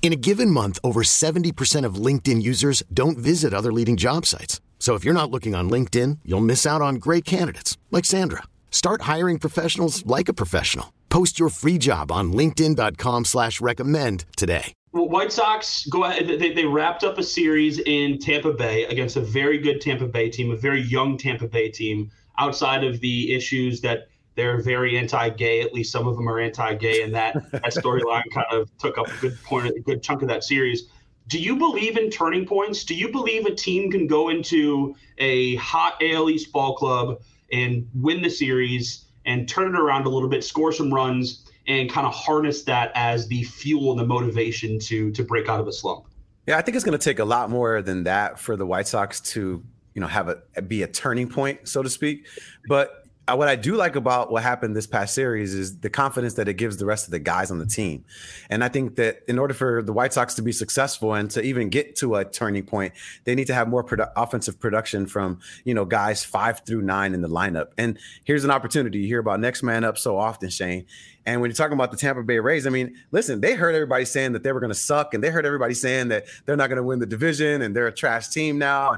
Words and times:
In 0.00 0.12
a 0.12 0.16
given 0.16 0.50
month, 0.50 0.78
over 0.82 1.02
70% 1.02 1.84
of 1.84 1.96
LinkedIn 2.06 2.40
users 2.40 2.82
don't 2.94 3.18
visit 3.18 3.52
other 3.52 3.72
leading 3.72 3.98
job 3.98 4.24
sites. 4.24 4.62
So 4.78 4.94
if 4.94 5.04
you're 5.04 5.12
not 5.12 5.30
looking 5.30 5.54
on 5.54 5.68
LinkedIn, 5.68 6.20
you'll 6.24 6.48
miss 6.52 6.64
out 6.64 6.80
on 6.80 6.94
great 6.94 7.26
candidates 7.26 7.76
like 7.90 8.06
Sandra. 8.06 8.44
Start 8.70 9.02
hiring 9.02 9.38
professionals 9.38 10.06
like 10.06 10.30
a 10.30 10.32
professional. 10.32 10.94
Post 11.10 11.38
your 11.38 11.50
free 11.50 11.76
job 11.76 12.10
on 12.10 12.32
LinkedIn.com 12.32 13.26
slash 13.26 13.60
recommend 13.60 14.24
today. 14.36 14.72
Well, 14.92 15.08
White 15.08 15.32
Sox 15.32 15.86
go 15.86 16.04
ahead. 16.04 16.26
They, 16.26 16.52
they 16.52 16.64
wrapped 16.64 17.04
up 17.04 17.18
a 17.18 17.22
series 17.22 17.78
in 17.80 18.18
Tampa 18.18 18.52
Bay 18.52 18.84
against 18.84 19.16
a 19.16 19.20
very 19.20 19.58
good 19.58 19.80
Tampa 19.80 20.06
Bay 20.06 20.30
team, 20.30 20.50
a 20.50 20.56
very 20.56 20.80
young 20.80 21.18
Tampa 21.18 21.46
Bay 21.46 21.70
team, 21.70 22.10
outside 22.38 22.84
of 22.84 23.00
the 23.00 23.34
issues 23.34 23.80
that 23.82 24.08
they're 24.38 24.62
very 24.62 24.96
anti-gay. 24.96 25.62
At 25.62 25.74
least 25.74 25.90
some 25.90 26.06
of 26.06 26.14
them 26.14 26.28
are 26.28 26.38
anti-gay, 26.38 27.02
and 27.02 27.12
that 27.12 27.34
that 27.50 27.74
storyline 27.74 28.22
kind 28.32 28.46
of 28.52 28.70
took 28.78 28.96
up 28.96 29.08
a 29.08 29.16
good 29.20 29.36
point, 29.42 29.76
a 29.76 29.80
good 29.80 30.00
chunk 30.00 30.22
of 30.22 30.28
that 30.28 30.44
series. 30.44 30.84
Do 31.26 31.40
you 31.40 31.56
believe 31.56 31.98
in 31.98 32.08
turning 32.08 32.46
points? 32.46 32.84
Do 32.84 32.94
you 32.94 33.10
believe 33.10 33.46
a 33.46 33.54
team 33.54 33.90
can 33.90 34.06
go 34.06 34.28
into 34.28 34.94
a 35.18 35.56
hot 35.56 36.00
AL 36.00 36.30
East 36.30 36.52
ball 36.52 36.76
club 36.76 37.20
and 37.50 37.86
win 37.94 38.22
the 38.22 38.30
series 38.30 39.06
and 39.26 39.48
turn 39.48 39.74
it 39.74 39.78
around 39.78 40.06
a 40.06 40.08
little 40.08 40.28
bit, 40.28 40.44
score 40.44 40.70
some 40.70 40.94
runs, 40.94 41.44
and 41.66 41.90
kind 41.90 42.06
of 42.06 42.14
harness 42.14 42.62
that 42.62 42.92
as 42.94 43.26
the 43.26 43.42
fuel 43.42 43.90
and 43.90 44.00
the 44.00 44.06
motivation 44.06 44.78
to 44.78 45.10
to 45.10 45.24
break 45.24 45.48
out 45.48 45.58
of 45.58 45.66
a 45.66 45.72
slump? 45.72 46.06
Yeah, 46.46 46.58
I 46.58 46.62
think 46.62 46.76
it's 46.76 46.84
going 46.84 46.96
to 46.96 47.04
take 47.04 47.18
a 47.18 47.24
lot 47.24 47.50
more 47.50 47.82
than 47.82 48.04
that 48.04 48.38
for 48.38 48.54
the 48.54 48.64
White 48.64 48.86
Sox 48.86 49.20
to 49.32 49.64
you 49.94 50.00
know 50.00 50.06
have 50.06 50.28
a 50.28 50.62
be 50.62 50.84
a 50.84 50.86
turning 50.86 51.28
point, 51.28 51.66
so 51.66 51.82
to 51.82 51.90
speak. 51.90 52.28
But 52.68 53.07
what 53.36 53.48
I 53.48 53.56
do 53.56 53.74
like 53.74 53.96
about 53.96 54.30
what 54.30 54.42
happened 54.42 54.76
this 54.76 54.86
past 54.86 55.14
series 55.14 55.54
is 55.54 55.78
the 55.80 55.90
confidence 55.90 56.34
that 56.34 56.48
it 56.48 56.54
gives 56.54 56.78
the 56.78 56.86
rest 56.86 57.06
of 57.06 57.10
the 57.10 57.18
guys 57.18 57.50
on 57.50 57.58
the 57.58 57.66
team. 57.66 58.04
And 58.48 58.64
I 58.64 58.68
think 58.68 58.96
that 58.96 59.22
in 59.28 59.38
order 59.38 59.54
for 59.54 59.82
the 59.82 59.92
White 59.92 60.12
Sox 60.12 60.34
to 60.34 60.42
be 60.42 60.52
successful 60.52 61.14
and 61.14 61.30
to 61.32 61.42
even 61.42 61.68
get 61.68 61.96
to 61.96 62.16
a 62.16 62.24
turning 62.24 62.64
point, 62.64 62.94
they 63.24 63.34
need 63.34 63.46
to 63.48 63.54
have 63.54 63.68
more 63.68 63.84
produ- 63.84 64.10
offensive 64.16 64.58
production 64.58 65.06
from, 65.06 65.40
you 65.64 65.74
know, 65.74 65.84
guys 65.84 66.24
5 66.24 66.60
through 66.60 66.82
9 66.82 67.14
in 67.14 67.20
the 67.20 67.28
lineup. 67.28 67.68
And 67.76 67.98
here's 68.24 68.44
an 68.44 68.50
opportunity. 68.50 69.00
You 69.00 69.06
hear 69.06 69.20
about 69.20 69.40
next 69.40 69.62
man 69.62 69.84
up 69.84 69.98
so 69.98 70.18
often, 70.18 70.48
Shane. 70.48 70.86
And 71.26 71.42
when 71.42 71.50
you're 71.50 71.56
talking 71.56 71.74
about 71.74 71.90
the 71.90 71.98
Tampa 71.98 72.22
Bay 72.22 72.38
Rays, 72.38 72.66
I 72.66 72.70
mean, 72.70 72.94
listen, 73.10 73.42
they 73.42 73.54
heard 73.54 73.74
everybody 73.74 74.06
saying 74.06 74.32
that 74.32 74.42
they 74.42 74.50
were 74.50 74.60
going 74.60 74.72
to 74.72 74.78
suck, 74.78 75.12
and 75.12 75.22
they 75.22 75.28
heard 75.28 75.44
everybody 75.44 75.74
saying 75.74 76.08
that 76.08 76.24
they're 76.46 76.56
not 76.56 76.68
going 76.68 76.78
to 76.78 76.82
win 76.82 77.00
the 77.00 77.06
division, 77.06 77.60
and 77.60 77.76
they're 77.76 77.86
a 77.86 77.92
trash 77.92 78.28
team 78.28 78.56
now 78.56 78.96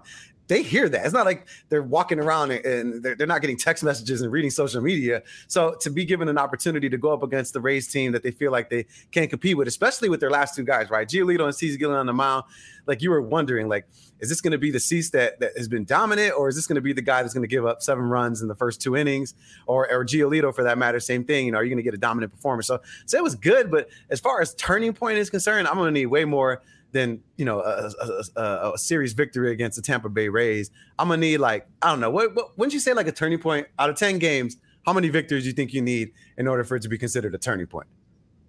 they 0.50 0.62
hear 0.64 0.88
that. 0.88 1.04
It's 1.04 1.14
not 1.14 1.26
like 1.26 1.46
they're 1.68 1.82
walking 1.82 2.18
around 2.18 2.50
and 2.50 3.04
they're, 3.04 3.14
they're 3.14 3.26
not 3.26 3.40
getting 3.40 3.56
text 3.56 3.84
messages 3.84 4.20
and 4.20 4.32
reading 4.32 4.50
social 4.50 4.82
media. 4.82 5.22
So 5.46 5.76
to 5.80 5.90
be 5.90 6.04
given 6.04 6.28
an 6.28 6.38
opportunity 6.38 6.90
to 6.90 6.98
go 6.98 7.12
up 7.12 7.22
against 7.22 7.52
the 7.52 7.60
Rays 7.60 7.86
team 7.86 8.10
that 8.12 8.24
they 8.24 8.32
feel 8.32 8.50
like 8.50 8.68
they 8.68 8.86
can't 9.12 9.30
compete 9.30 9.56
with, 9.56 9.68
especially 9.68 10.08
with 10.08 10.18
their 10.18 10.28
last 10.28 10.56
two 10.56 10.64
guys, 10.64 10.90
right? 10.90 11.08
Giolito 11.08 11.44
and 11.44 11.54
Cease 11.54 11.76
Gillen 11.76 11.96
on 11.96 12.06
the 12.06 12.12
mound. 12.12 12.44
Like 12.86 13.00
you 13.00 13.10
were 13.10 13.22
wondering, 13.22 13.68
like, 13.68 13.86
is 14.18 14.28
this 14.28 14.40
going 14.40 14.50
to 14.50 14.58
be 14.58 14.72
the 14.72 14.80
Cease 14.80 15.10
that, 15.10 15.38
that 15.38 15.56
has 15.56 15.68
been 15.68 15.84
dominant, 15.84 16.34
or 16.36 16.48
is 16.48 16.56
this 16.56 16.66
going 16.66 16.74
to 16.74 16.80
be 16.80 16.92
the 16.92 17.00
guy 17.00 17.22
that's 17.22 17.32
going 17.32 17.44
to 17.44 17.48
give 17.48 17.64
up 17.64 17.80
seven 17.80 18.04
runs 18.04 18.42
in 18.42 18.48
the 18.48 18.54
first 18.56 18.82
two 18.82 18.96
innings, 18.96 19.34
or 19.66 19.90
or 19.90 20.04
Giolito 20.04 20.52
for 20.52 20.64
that 20.64 20.76
matter, 20.78 20.98
same 20.98 21.24
thing? 21.24 21.46
You 21.46 21.52
know, 21.52 21.58
are 21.58 21.62
you 21.62 21.70
going 21.70 21.78
to 21.78 21.84
get 21.84 21.94
a 21.94 21.98
dominant 21.98 22.32
performance? 22.32 22.66
So, 22.66 22.80
so 23.06 23.16
it 23.16 23.22
was 23.22 23.36
good, 23.36 23.70
but 23.70 23.88
as 24.10 24.18
far 24.18 24.40
as 24.40 24.54
turning 24.54 24.92
point 24.92 25.18
is 25.18 25.30
concerned, 25.30 25.68
I'm 25.68 25.76
going 25.76 25.94
to 25.94 26.00
need 26.00 26.06
way 26.06 26.24
more 26.24 26.62
than 26.92 27.20
you 27.36 27.44
know 27.44 27.60
a, 27.60 27.90
a, 28.00 28.40
a, 28.40 28.72
a, 28.72 28.78
series 28.78 29.12
victory 29.12 29.52
against 29.52 29.76
the 29.76 29.82
Tampa 29.82 30.08
Bay 30.08 30.28
Rays. 30.28 30.70
I'm 30.98 31.08
gonna 31.08 31.20
need 31.20 31.38
like 31.38 31.66
I 31.82 31.88
don't 31.90 32.00
know 32.00 32.10
what, 32.10 32.34
what 32.34 32.58
wouldn't 32.58 32.74
you 32.74 32.80
say 32.80 32.92
like 32.92 33.06
a 33.06 33.12
turning 33.12 33.38
point 33.38 33.66
out 33.78 33.90
of 33.90 33.96
ten 33.96 34.18
games? 34.18 34.56
How 34.86 34.92
many 34.92 35.08
victories 35.08 35.44
do 35.44 35.48
you 35.48 35.54
think 35.54 35.72
you 35.72 35.82
need 35.82 36.12
in 36.38 36.48
order 36.48 36.64
for 36.64 36.76
it 36.76 36.82
to 36.82 36.88
be 36.88 36.98
considered 36.98 37.34
a 37.34 37.38
turning 37.38 37.66
point? 37.66 37.86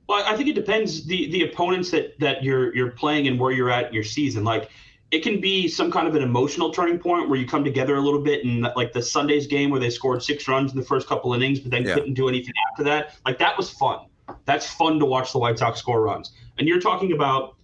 Well, 0.08 0.24
I 0.26 0.36
think 0.36 0.50
it 0.50 0.56
depends 0.56 1.06
the 1.06 1.30
the 1.32 1.44
opponents 1.44 1.92
that 1.92 2.20
that 2.20 2.44
you're 2.44 2.76
you're 2.76 2.92
playing 2.92 3.28
and 3.28 3.40
where 3.40 3.52
you're 3.52 3.70
at 3.70 3.88
in 3.88 3.94
your 3.94 4.04
season. 4.04 4.44
Like 4.44 4.70
it 5.12 5.24
can 5.24 5.42
be 5.42 5.68
some 5.68 5.92
kind 5.92 6.08
of 6.08 6.16
an 6.16 6.24
emotional 6.24 6.72
turning 6.72 6.98
point 6.98 7.30
where 7.30 7.38
you 7.38 7.46
come 7.46 7.64
together 7.64 7.96
a 7.96 8.02
little 8.02 8.22
bit 8.22 8.46
and 8.46 8.68
like 8.76 8.94
the 8.94 9.02
Sunday's 9.02 9.46
game 9.46 9.70
where 9.70 9.80
they 9.80 9.90
scored 9.90 10.24
six 10.24 10.48
runs 10.48 10.72
in 10.72 10.80
the 10.80 10.86
first 10.86 11.08
couple 11.08 11.34
innings, 11.34 11.60
but 11.60 11.70
then 11.70 11.84
yeah. 11.84 11.94
couldn't 11.94 12.14
do 12.14 12.30
anything 12.30 12.54
after 12.72 12.84
that. 12.84 13.16
Like 13.26 13.38
that 13.40 13.58
was 13.58 13.70
fun. 13.70 14.06
That's 14.46 14.66
fun 14.66 15.00
to 15.00 15.06
watch 15.06 15.34
the 15.34 15.40
White 15.40 15.60
Sox 15.60 15.80
score 15.80 16.02
runs. 16.02 16.32
And 16.58 16.68
you're 16.68 16.80
talking 16.80 17.12
about 17.12 17.58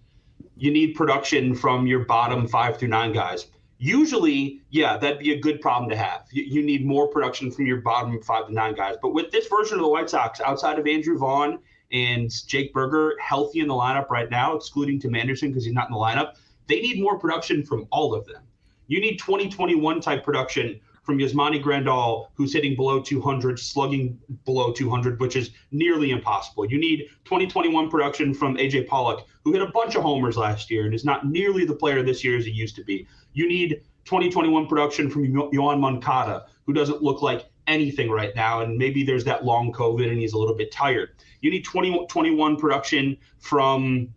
you 0.58 0.72
need 0.72 0.96
production 0.96 1.56
from 1.56 1.88
your 1.88 2.06
bottom 2.06 2.48
five 2.48 2.78
through 2.78 2.88
nine 2.90 3.14
guys. 3.14 3.48
Usually, 3.80 4.62
yeah, 4.72 4.98
that'd 4.98 5.20
be 5.20 5.34
a 5.34 5.40
good 5.40 5.62
problem 5.62 5.90
to 5.92 5.96
have. 5.96 6.26
You, 6.32 6.44
you, 6.44 6.64
need 6.64 6.84
more 6.86 7.08
production 7.08 7.52
from 7.52 7.68
your 7.68 7.82
bottom 7.82 8.20
five 8.24 8.48
to 8.48 8.54
nine 8.54 8.74
guys. 8.74 8.96
But 9.02 9.14
with 9.14 9.32
this 9.32 9.48
version 9.48 9.78
of 9.78 9.84
the 9.84 9.90
White 9.90 10.10
Sox, 10.10 10.42
outside 10.42 10.80
of 10.80 10.88
Andrew 10.88 11.16
Vaughn 11.18 11.60
and 11.92 12.32
Jake 12.48 12.74
Burger 12.74 13.16
healthy 13.22 13.60
in 13.60 13.68
the 13.68 13.76
lineup 13.76 14.10
right 14.10 14.30
now, 14.32 14.56
excluding 14.56 15.00
Tim 15.00 15.14
Anderson 15.14 15.50
because 15.50 15.64
he's 15.64 15.76
not 15.76 15.90
in 15.90 15.94
the 15.94 16.00
lineup, 16.00 16.34
they 16.68 16.82
need 16.82 17.00
more 17.00 17.20
production 17.20 17.64
from 17.64 17.86
all 17.92 18.16
of 18.16 18.26
them. 18.26 18.42
You 18.88 19.00
need 19.00 19.18
2021 19.18 20.02
type 20.02 20.24
production 20.24 20.80
from 21.08 21.20
Yasmani 21.20 21.64
Grandal, 21.64 22.28
who's 22.34 22.52
hitting 22.52 22.76
below 22.76 23.02
200, 23.02 23.58
slugging 23.58 24.20
below 24.44 24.74
200, 24.74 25.22
which 25.22 25.38
is 25.38 25.52
nearly 25.72 26.12
impossible. 26.12 26.66
You 26.70 26.78
need 26.78 27.08
2021 27.24 27.90
production 27.90 28.34
from 28.34 28.58
AJ 28.58 28.88
Pollock, 28.88 29.26
who 29.46 29.54
hit 29.54 29.62
a 29.62 29.68
bunch 29.68 29.96
of 29.96 30.02
homers 30.02 30.36
last 30.36 30.70
year 30.70 30.84
and 30.84 30.94
is 30.94 31.06
not 31.06 31.26
nearly 31.26 31.64
the 31.64 31.74
player 31.74 32.04
this 32.04 32.26
year 32.26 32.38
as 32.38 32.44
he 32.44 32.52
used 32.52 32.76
to 32.76 32.84
be. 32.84 33.08
You 33.32 33.48
need 33.48 33.84
2021 34.04 34.68
production 34.68 35.10
from 35.10 35.26
Yoan 35.32 35.80
Moncada, 35.80 36.48
who 36.66 36.74
doesn't 36.74 37.02
look 37.02 37.22
like 37.22 37.46
anything 37.68 38.12
right 38.12 38.36
now, 38.36 38.60
and 38.60 38.78
maybe 38.78 39.06
there's 39.06 39.24
that 39.24 39.46
long 39.46 39.72
COVID 39.72 40.10
and 40.10 40.20
he's 40.20 40.34
a 40.34 40.38
little 40.38 40.56
bit 40.56 40.74
tired. 40.74 41.12
You 41.40 41.50
need 41.50 41.64
2021 41.64 42.58
production 42.58 43.16
from 43.40 44.14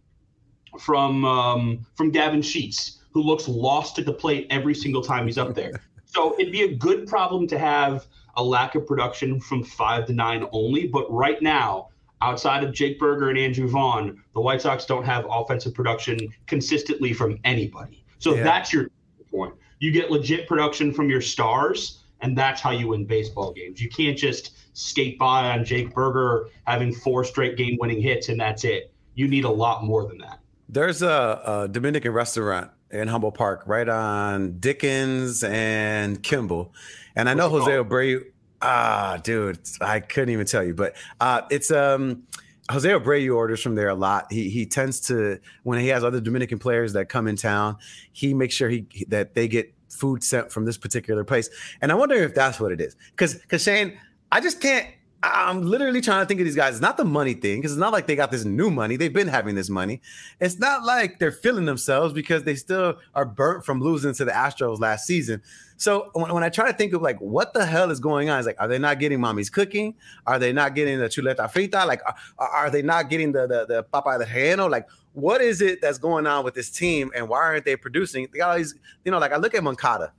from 0.80 1.24
um, 1.24 1.86
from 1.94 2.10
Gavin 2.10 2.42
Sheets, 2.42 2.98
who 3.12 3.22
looks 3.22 3.46
lost 3.46 4.00
at 4.00 4.06
the 4.06 4.12
plate 4.12 4.48
every 4.50 4.74
single 4.74 5.02
time 5.02 5.26
he's 5.26 5.38
up 5.38 5.54
there. 5.54 5.82
So 6.12 6.34
it'd 6.38 6.52
be 6.52 6.62
a 6.62 6.74
good 6.74 7.06
problem 7.06 7.46
to 7.48 7.58
have 7.58 8.06
a 8.36 8.42
lack 8.42 8.74
of 8.74 8.86
production 8.86 9.40
from 9.40 9.62
five 9.62 10.06
to 10.06 10.12
nine 10.12 10.44
only. 10.50 10.88
But 10.88 11.10
right 11.12 11.40
now, 11.40 11.88
outside 12.20 12.64
of 12.64 12.72
Jake 12.72 12.98
Burger 12.98 13.30
and 13.30 13.38
Andrew 13.38 13.68
Vaughn, 13.68 14.20
the 14.34 14.40
White 14.40 14.60
Sox 14.60 14.84
don't 14.86 15.04
have 15.04 15.24
offensive 15.30 15.72
production 15.72 16.18
consistently 16.46 17.12
from 17.12 17.38
anybody. 17.44 18.04
So 18.18 18.34
yeah. 18.34 18.42
that's 18.42 18.72
your 18.72 18.90
point. 19.30 19.54
You 19.78 19.92
get 19.92 20.10
legit 20.10 20.48
production 20.48 20.92
from 20.92 21.08
your 21.08 21.20
stars, 21.20 22.02
and 22.20 22.36
that's 22.36 22.60
how 22.60 22.72
you 22.72 22.88
win 22.88 23.04
baseball 23.04 23.52
games. 23.52 23.80
You 23.80 23.88
can't 23.88 24.18
just 24.18 24.52
skate 24.76 25.18
by 25.18 25.52
on 25.52 25.64
Jake 25.64 25.94
Burger 25.94 26.48
having 26.64 26.92
four 26.92 27.24
straight 27.24 27.56
game 27.56 27.78
winning 27.80 28.00
hits 28.00 28.28
and 28.28 28.40
that's 28.40 28.64
it. 28.64 28.92
You 29.14 29.28
need 29.28 29.44
a 29.44 29.50
lot 29.50 29.84
more 29.84 30.06
than 30.06 30.18
that. 30.18 30.40
There's 30.68 31.02
a, 31.02 31.40
a 31.44 31.68
Dominican 31.68 32.12
restaurant 32.12 32.70
in 32.90 33.08
Humboldt 33.08 33.34
Park, 33.34 33.62
right 33.66 33.88
on 33.88 34.58
Dickens 34.58 35.44
and 35.44 36.22
Kimball. 36.22 36.74
And 37.16 37.28
I 37.28 37.34
know 37.34 37.48
Jose 37.48 37.70
Abreu. 37.70 38.24
Ah, 38.62 39.18
dude, 39.22 39.58
I 39.80 40.00
couldn't 40.00 40.30
even 40.30 40.46
tell 40.46 40.62
you, 40.62 40.74
but 40.74 40.94
uh, 41.20 41.42
it's 41.50 41.70
um 41.70 42.24
Jose 42.70 42.88
Abreu 42.88 43.34
orders 43.34 43.62
from 43.62 43.74
there 43.74 43.88
a 43.88 43.94
lot. 43.94 44.30
He 44.30 44.50
he 44.50 44.66
tends 44.66 45.00
to 45.02 45.40
when 45.62 45.78
he 45.78 45.88
has 45.88 46.04
other 46.04 46.20
Dominican 46.20 46.58
players 46.58 46.92
that 46.92 47.08
come 47.08 47.26
in 47.26 47.36
town, 47.36 47.76
he 48.12 48.34
makes 48.34 48.54
sure 48.54 48.68
he 48.68 48.86
that 49.08 49.34
they 49.34 49.48
get 49.48 49.72
food 49.88 50.22
sent 50.22 50.52
from 50.52 50.64
this 50.64 50.76
particular 50.76 51.24
place. 51.24 51.50
And 51.80 51.90
I 51.90 51.94
wonder 51.94 52.14
if 52.14 52.34
that's 52.34 52.60
what 52.60 52.72
it 52.72 52.80
is. 52.80 52.96
Cause 53.16 53.40
cause 53.48 53.62
Shane, 53.62 53.98
I 54.30 54.40
just 54.40 54.60
can't 54.60 54.86
I'm 55.22 55.62
literally 55.62 56.00
trying 56.00 56.22
to 56.22 56.26
think 56.26 56.40
of 56.40 56.46
these 56.46 56.56
guys. 56.56 56.74
It's 56.74 56.80
not 56.80 56.96
the 56.96 57.04
money 57.04 57.34
thing 57.34 57.58
because 57.58 57.72
it's 57.72 57.78
not 57.78 57.92
like 57.92 58.06
they 58.06 58.16
got 58.16 58.30
this 58.30 58.46
new 58.46 58.70
money. 58.70 58.96
They've 58.96 59.12
been 59.12 59.28
having 59.28 59.54
this 59.54 59.68
money. 59.68 60.00
It's 60.40 60.58
not 60.58 60.84
like 60.84 61.18
they're 61.18 61.30
feeling 61.30 61.66
themselves 61.66 62.14
because 62.14 62.44
they 62.44 62.54
still 62.54 62.96
are 63.14 63.26
burnt 63.26 63.66
from 63.66 63.82
losing 63.82 64.14
to 64.14 64.24
the 64.24 64.32
Astros 64.32 64.80
last 64.80 65.06
season. 65.06 65.42
So 65.76 66.10
when, 66.14 66.32
when 66.32 66.42
I 66.42 66.48
try 66.48 66.70
to 66.70 66.76
think 66.76 66.94
of 66.94 67.02
like 67.02 67.18
what 67.18 67.52
the 67.52 67.66
hell 67.66 67.90
is 67.90 68.00
going 68.00 68.30
on, 68.30 68.38
it's 68.38 68.46
like, 68.46 68.56
are 68.58 68.68
they 68.68 68.78
not 68.78 68.98
getting 68.98 69.20
mommy's 69.20 69.50
cooking? 69.50 69.94
Are 70.26 70.38
they 70.38 70.54
not 70.54 70.74
getting 70.74 70.98
the 70.98 71.08
chuleta 71.08 71.50
frita? 71.52 71.86
Like, 71.86 72.00
are, 72.38 72.48
are 72.48 72.70
they 72.70 72.82
not 72.82 73.10
getting 73.10 73.32
the 73.32 73.46
the, 73.46 73.66
the 73.66 73.82
papa 73.82 74.18
de 74.18 74.24
relleno? 74.24 74.70
Like, 74.70 74.88
what 75.12 75.42
is 75.42 75.60
it 75.60 75.82
that's 75.82 75.98
going 75.98 76.26
on 76.26 76.44
with 76.44 76.54
this 76.54 76.70
team 76.70 77.10
and 77.14 77.28
why 77.28 77.38
aren't 77.40 77.66
they 77.66 77.76
producing? 77.76 78.26
They 78.32 78.38
got 78.38 78.50
all 78.50 78.56
these, 78.56 78.74
you 79.04 79.10
know, 79.10 79.18
like 79.18 79.32
I 79.32 79.36
look 79.36 79.54
at 79.54 79.62
Moncada 79.62 80.12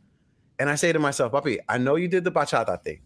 and 0.60 0.70
I 0.70 0.76
say 0.76 0.94
to 0.94 1.00
myself, 1.00 1.32
Papi, 1.32 1.58
I 1.68 1.80
know 1.80 1.96
you 1.96 2.08
did 2.08 2.24
the 2.24 2.32
bachata 2.32 2.84
thing. 2.84 3.02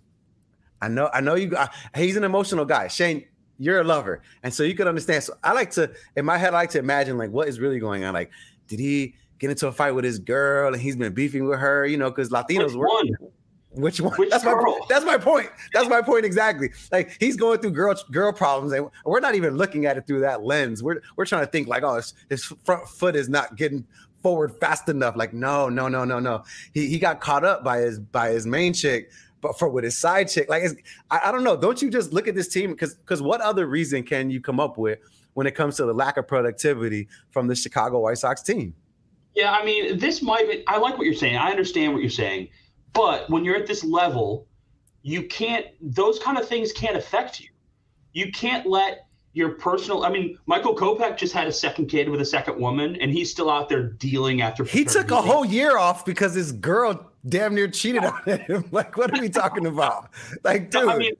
I 0.81 0.88
know, 0.88 1.10
I 1.13 1.22
know 1.22 1.36
you. 1.36 1.56
I, 1.56 1.69
he's 1.95 2.18
an 2.18 2.24
emotional 2.24 2.66
guy. 2.66 2.88
Shane, 2.88 3.25
you're 3.57 3.81
a 3.81 3.83
lover, 3.83 4.22
and 4.44 4.54
so 4.54 4.63
you 4.63 4.75
could 4.75 4.88
understand. 4.88 5.24
So 5.24 5.33
I 5.44 5.54
like 5.54 5.72
to, 5.72 5.92
in 6.16 6.25
my 6.25 6.38
head, 6.38 6.54
I 6.54 6.57
like 6.57 6.69
to 6.72 6.80
imagine 6.80 7.18
like 7.18 7.31
what 7.31 7.48
is 7.48 7.60
really 7.60 7.80
going 7.80 8.04
on. 8.04 8.13
Like, 8.13 8.31
did 8.68 8.80
he 8.80 9.16
get 9.39 9.50
into 9.50 9.68
a 9.68 9.72
fight 9.72 9.92
with 9.92 10.06
his 10.06 10.19
girl, 10.19 10.74
and 10.74 10.81
he's 10.81 10.95
been 10.95 11.13
beefing 11.13 11.48
with 11.48 11.60
her? 11.60 11.86
You 11.86 11.98
know, 11.98 12.10
because 12.10 12.30
Latinos 12.30 12.68
Which 12.68 12.75
one? 12.75 13.31
Which 13.72 14.01
one? 14.01 14.13
Which 14.16 14.30
that's 14.30 14.44
girl? 14.44 14.63
my 14.63 14.80
that's 14.89 15.06
my 15.06 15.18
point. 15.18 15.50
That's 15.74 15.89
my 15.89 16.01
point 16.01 16.25
exactly. 16.25 16.69
Like 16.92 17.18
he's 17.19 17.36
going 17.36 17.60
through 17.60 17.71
girl 17.71 17.95
girl 18.12 18.31
problems, 18.31 18.74
and 18.74 18.89
we're 19.06 19.19
not 19.19 19.36
even 19.36 19.57
looking 19.57 19.86
at 19.86 19.98
it 19.98 20.07
through 20.07 20.21
that 20.21 20.44
lens. 20.44 20.81
We're 20.81 21.01
we're 21.16 21.25
trying 21.25 21.45
to 21.45 21.51
think 21.51 21.68
like, 21.68 21.83
oh, 21.83 21.95
his, 21.95 22.13
his 22.30 22.44
front 22.63 22.88
foot 22.88 23.16
is 23.16 23.30
not 23.30 23.56
getting 23.56 23.86
forward 24.24 24.57
fast 24.60 24.89
enough. 24.89 25.16
Like, 25.16 25.33
no, 25.33 25.69
no, 25.69 25.88
no, 25.88 26.06
no, 26.06 26.19
no. 26.19 26.44
He 26.74 26.88
he 26.88 27.00
got 27.00 27.21
caught 27.21 27.44
up 27.44 27.63
by 27.63 27.80
his 27.80 28.00
by 28.00 28.30
his 28.30 28.48
main 28.48 28.74
chick, 28.74 29.12
but 29.41 29.57
for 29.59 29.69
with 29.69 29.83
his 29.83 29.97
side 29.97 30.29
chick. 30.29 30.49
Like, 30.49 30.63
I, 31.11 31.21
I 31.25 31.31
don't 31.31 31.43
know. 31.43 31.55
Don't 31.57 31.81
you 31.81 31.89
just 31.89 32.13
look 32.13 32.27
at 32.27 32.35
this 32.35 32.47
team? 32.47 32.71
Because 32.71 32.95
because 32.95 33.21
what 33.21 33.41
other 33.41 33.67
reason 33.67 34.03
can 34.03 34.29
you 34.29 34.41
come 34.41 34.59
up 34.59 34.77
with 34.77 34.99
when 35.33 35.47
it 35.47 35.55
comes 35.55 35.75
to 35.77 35.85
the 35.85 35.93
lack 35.93 36.17
of 36.17 36.27
productivity 36.27 37.07
from 37.31 37.47
the 37.47 37.55
Chicago 37.55 37.99
White 37.99 38.17
Sox 38.17 38.41
team? 38.41 38.73
Yeah, 39.35 39.51
I 39.51 39.65
mean, 39.65 39.99
this 39.99 40.21
might 40.21 40.49
be, 40.49 40.63
I 40.67 40.77
like 40.77 40.97
what 40.97 41.05
you're 41.05 41.13
saying. 41.13 41.35
I 41.35 41.51
understand 41.51 41.93
what 41.93 42.01
you're 42.01 42.09
saying. 42.09 42.47
But 42.93 43.29
when 43.29 43.43
you're 43.43 43.57
at 43.57 43.67
this 43.67 43.83
level, 43.83 44.47
you 45.03 45.23
can't, 45.23 45.65
those 45.81 46.19
kind 46.19 46.37
of 46.37 46.47
things 46.47 46.71
can't 46.71 46.95
affect 46.95 47.41
you. 47.41 47.49
You 48.13 48.31
can't 48.31 48.65
let 48.65 49.07
your 49.35 49.49
personal, 49.49 50.05
I 50.05 50.09
mean, 50.09 50.39
Michael 50.45 50.73
Kopech 50.73 51.17
just 51.17 51.33
had 51.33 51.45
a 51.45 51.51
second 51.51 51.87
kid 51.87 52.07
with 52.07 52.21
a 52.21 52.25
second 52.25 52.57
woman, 52.57 52.95
and 52.95 53.11
he's 53.11 53.29
still 53.29 53.49
out 53.49 53.67
there 53.67 53.83
dealing 53.83 54.41
after. 54.41 54.63
He 54.63 54.85
took 54.85 55.11
a 55.11 55.21
whole 55.21 55.45
year 55.45 55.77
off 55.77 56.05
because 56.05 56.33
his 56.33 56.53
girl 56.53 57.11
damn 57.27 57.53
near 57.53 57.67
cheated 57.67 58.05
on 58.05 58.23
him. 58.23 58.63
like, 58.71 58.95
what 58.95 59.13
are 59.13 59.21
we 59.21 59.27
talking 59.27 59.65
about? 59.65 60.09
Like, 60.45 60.71
dude. 60.71 60.87
I 60.87 60.97
mean, 60.97 61.15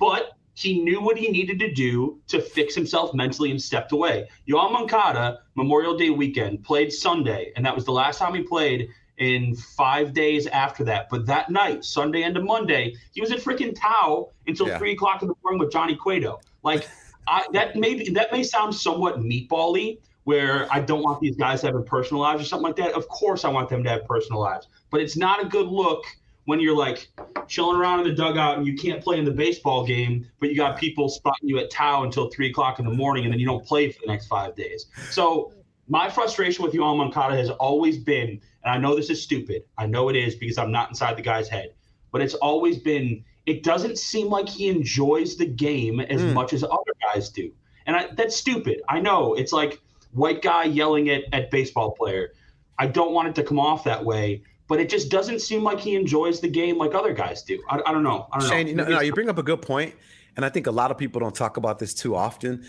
but 0.00 0.32
he 0.54 0.80
knew 0.82 1.02
what 1.02 1.18
he 1.18 1.28
needed 1.28 1.58
to 1.58 1.70
do 1.70 2.18
to 2.28 2.40
fix 2.40 2.74
himself 2.74 3.12
mentally 3.12 3.50
and 3.50 3.60
stepped 3.60 3.92
away. 3.92 4.26
Yoan 4.48 4.72
Moncada, 4.72 5.40
Memorial 5.56 5.94
Day 5.94 6.08
weekend, 6.08 6.64
played 6.64 6.90
Sunday, 6.90 7.52
and 7.54 7.66
that 7.66 7.74
was 7.74 7.84
the 7.84 7.92
last 7.92 8.18
time 8.18 8.34
he 8.34 8.42
played 8.42 8.88
in 9.18 9.54
five 9.54 10.14
days 10.14 10.46
after 10.46 10.84
that. 10.84 11.08
But 11.10 11.26
that 11.26 11.50
night, 11.50 11.84
Sunday 11.84 12.22
into 12.22 12.40
Monday, 12.40 12.94
he 13.12 13.20
was 13.20 13.30
at 13.30 13.40
freaking 13.40 13.74
Tao 13.78 14.30
until 14.46 14.68
Yeah. 14.68 14.78
three 14.78 14.92
o'clock 14.92 15.20
in 15.20 15.28
the 15.28 15.34
morning 15.42 15.58
with 15.58 15.70
Johnny 15.70 15.96
Cueto. 15.96 16.40
Like 16.62 16.88
I, 17.28 17.44
that 17.52 17.76
may 17.76 17.94
be, 17.94 18.10
that 18.10 18.32
may 18.32 18.42
sound 18.42 18.74
somewhat 18.74 19.20
meatbally, 19.20 19.98
where 20.24 20.66
I 20.72 20.80
don't 20.80 21.02
want 21.02 21.20
these 21.20 21.36
guys 21.36 21.62
have 21.62 21.74
personal 21.86 22.20
lives 22.20 22.42
or 22.42 22.44
something 22.44 22.66
like 22.66 22.76
that. 22.76 22.94
Of 22.94 23.06
course, 23.06 23.44
I 23.44 23.48
want 23.48 23.68
them 23.68 23.84
to 23.84 23.90
have 23.90 24.04
personal 24.06 24.40
lives, 24.40 24.66
but 24.90 25.00
it's 25.00 25.16
not 25.16 25.40
a 25.40 25.48
good 25.48 25.68
look 25.68 26.04
when 26.46 26.58
you're 26.58 26.76
like 26.76 27.08
chilling 27.46 27.78
around 27.78 28.00
in 28.00 28.06
the 28.06 28.12
dugout 28.12 28.58
and 28.58 28.66
you 28.66 28.74
can't 28.74 29.02
play 29.02 29.18
in 29.18 29.24
the 29.24 29.30
baseball 29.30 29.86
game, 29.86 30.26
but 30.40 30.48
you 30.48 30.56
got 30.56 30.78
people 30.78 31.08
spotting 31.08 31.48
you 31.48 31.58
at 31.58 31.70
Tao 31.70 32.02
until 32.02 32.28
three 32.30 32.50
o'clock 32.50 32.78
in 32.80 32.84
the 32.84 32.92
morning, 32.92 33.24
and 33.24 33.32
then 33.32 33.38
you 33.38 33.46
don't 33.46 33.64
play 33.64 33.90
for 33.90 34.00
the 34.04 34.08
next 34.08 34.26
five 34.26 34.56
days. 34.56 34.86
So 35.10 35.52
my 35.88 36.10
frustration 36.10 36.64
with 36.64 36.72
Yoan 36.74 36.96
Moncada 36.96 37.36
has 37.36 37.50
always 37.50 37.98
been, 37.98 38.40
and 38.64 38.74
I 38.74 38.78
know 38.78 38.96
this 38.96 39.10
is 39.10 39.22
stupid. 39.22 39.62
I 39.78 39.86
know 39.86 40.08
it 40.08 40.16
is 40.16 40.34
because 40.34 40.58
I'm 40.58 40.72
not 40.72 40.88
inside 40.88 41.16
the 41.16 41.22
guy's 41.22 41.48
head, 41.48 41.74
but 42.10 42.20
it's 42.20 42.34
always 42.34 42.78
been. 42.78 43.24
It 43.46 43.62
doesn't 43.62 43.98
seem 43.98 44.28
like 44.28 44.48
he 44.48 44.68
enjoys 44.68 45.36
the 45.36 45.46
game 45.46 46.00
as 46.00 46.20
hmm. 46.20 46.34
much 46.34 46.52
as 46.52 46.62
other 46.64 46.92
guys 47.00 47.30
do, 47.30 47.52
and 47.86 47.96
I, 47.96 48.08
that's 48.14 48.36
stupid. 48.36 48.82
I 48.88 49.00
know 49.00 49.34
it's 49.34 49.52
like 49.52 49.80
white 50.12 50.42
guy 50.42 50.64
yelling 50.64 51.10
at 51.10 51.22
at 51.32 51.50
baseball 51.50 51.92
player. 51.92 52.32
I 52.78 52.86
don't 52.86 53.12
want 53.12 53.28
it 53.28 53.34
to 53.36 53.42
come 53.42 53.58
off 53.58 53.84
that 53.84 54.04
way, 54.04 54.42
but 54.68 54.80
it 54.80 54.90
just 54.90 55.10
doesn't 55.10 55.40
seem 55.40 55.62
like 55.62 55.78
he 55.78 55.94
enjoys 55.94 56.40
the 56.40 56.48
game 56.48 56.76
like 56.76 56.94
other 56.94 57.12
guys 57.12 57.42
do. 57.42 57.62
I, 57.68 57.80
I 57.86 57.92
don't 57.92 58.02
know. 58.02 58.28
I 58.32 58.38
don't 58.38 58.48
Shane, 58.48 58.76
know, 58.76 58.84
no, 58.84 59.00
you 59.00 59.12
bring 59.12 59.28
up 59.28 59.38
a 59.38 59.42
good 59.42 59.62
point, 59.62 59.94
and 60.36 60.44
I 60.44 60.48
think 60.48 60.66
a 60.66 60.72
lot 60.72 60.90
of 60.90 60.98
people 60.98 61.20
don't 61.20 61.34
talk 61.34 61.56
about 61.56 61.78
this 61.78 61.94
too 61.94 62.14
often. 62.14 62.64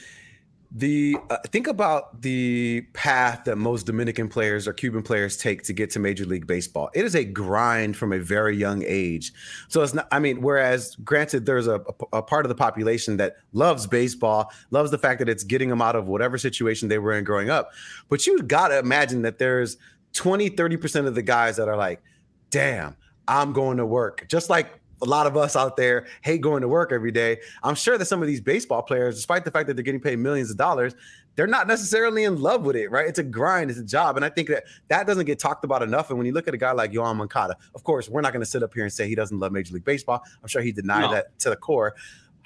The 0.71 1.15
uh, 1.29 1.37
think 1.47 1.65
about 1.67 2.21
the 2.21 2.81
path 2.91 3.45
that 3.45 3.55
most 3.55 3.85
Dominican 3.85 4.27
players 4.27 4.67
or 4.67 4.73
Cuban 4.73 5.01
players 5.01 5.37
take 5.37 5.63
to 5.63 5.73
get 5.73 5.89
to 5.91 5.99
Major 5.99 6.25
League 6.25 6.45
Baseball. 6.45 6.89
It 6.93 7.05
is 7.05 7.15
a 7.15 7.23
grind 7.23 7.95
from 7.95 8.11
a 8.11 8.19
very 8.19 8.57
young 8.57 8.83
age. 8.85 9.31
So 9.69 9.81
it's 9.81 9.93
not. 9.93 10.09
I 10.11 10.19
mean, 10.19 10.41
whereas 10.41 10.95
granted, 10.97 11.45
there's 11.45 11.67
a, 11.67 11.81
a, 12.11 12.21
part 12.21 12.45
of 12.45 12.49
the 12.49 12.55
population 12.55 13.15
that 13.17 13.37
loves 13.53 13.87
baseball, 13.87 14.51
loves 14.69 14.91
the 14.91 14.97
fact 14.97 15.19
that 15.19 15.29
it's 15.29 15.45
getting 15.45 15.69
them 15.69 15.81
out 15.81 15.95
of 15.95 16.07
whatever 16.07 16.37
situation 16.37 16.89
they 16.89 16.99
were 16.99 17.13
in 17.13 17.23
growing 17.23 17.49
up. 17.49 17.71
But 18.09 18.27
you 18.27 18.41
got 18.43 18.67
to 18.67 18.77
imagine 18.77 19.21
that 19.21 19.39
there's 19.39 19.77
20, 20.13 20.49
30 20.49 20.77
percent 20.77 21.07
of 21.07 21.15
the 21.15 21.21
guys 21.21 21.55
that 21.55 21.69
are 21.69 21.77
like, 21.77 22.03
"Damn, 22.49 22.97
I'm 23.25 23.53
going 23.53 23.77
to 23.77 23.85
work," 23.85 24.25
just 24.27 24.49
like 24.49 24.76
a 25.01 25.05
lot 25.05 25.27
of 25.27 25.38
us 25.38 25.55
out 25.55 25.77
there 25.77 26.05
hate 26.21 26.41
going 26.41 26.61
to 26.61 26.67
work 26.67 26.91
every 26.91 27.11
day. 27.11 27.38
I'm 27.63 27.75
sure 27.75 27.97
that 27.97 28.05
some 28.05 28.21
of 28.21 28.27
these 28.27 28.41
baseball 28.41 28.81
players, 28.81 29.15
despite 29.15 29.45
the 29.45 29.51
fact 29.51 29.67
that 29.67 29.75
they're 29.75 29.83
getting 29.83 30.01
paid 30.01 30.19
millions 30.19 30.49
of 30.51 30.57
dollars, 30.57 30.95
they're 31.35 31.45
not 31.45 31.67
necessarily 31.67 32.23
in 32.23 32.41
love 32.41 32.63
with 32.63 32.75
it, 32.75 32.89
right? 32.89 33.07
It's 33.07 33.19
a 33.19 33.23
grind, 33.23 33.69
it's 33.69 33.79
a 33.79 33.83
job. 33.83 34.15
And 34.15 34.25
I 34.25 34.29
think 34.29 34.47
that 34.49 34.63
that 34.88 35.05
doesn't 35.05 35.25
get 35.25 35.38
talked 35.38 35.63
about 35.63 35.83
enough. 35.83 36.09
And 36.09 36.17
when 36.17 36.25
you 36.25 36.33
look 36.33 36.47
at 36.47 36.53
a 36.55 36.57
guy 36.57 36.71
like 36.71 36.91
Yoan 36.91 37.15
Moncada, 37.17 37.55
of 37.75 37.83
course, 37.83 38.09
we're 38.09 38.21
not 38.21 38.33
going 38.33 38.44
to 38.44 38.49
sit 38.49 38.63
up 38.63 38.73
here 38.73 38.83
and 38.83 38.91
say 38.91 39.07
he 39.07 39.13
doesn't 39.13 39.39
love 39.39 39.51
Major 39.51 39.75
League 39.75 39.85
Baseball. 39.85 40.23
I'm 40.41 40.47
sure 40.47 40.63
he 40.63 40.71
denied 40.71 41.01
No. 41.01 41.11
that 41.11 41.38
to 41.39 41.51
the 41.51 41.55
core. 41.55 41.93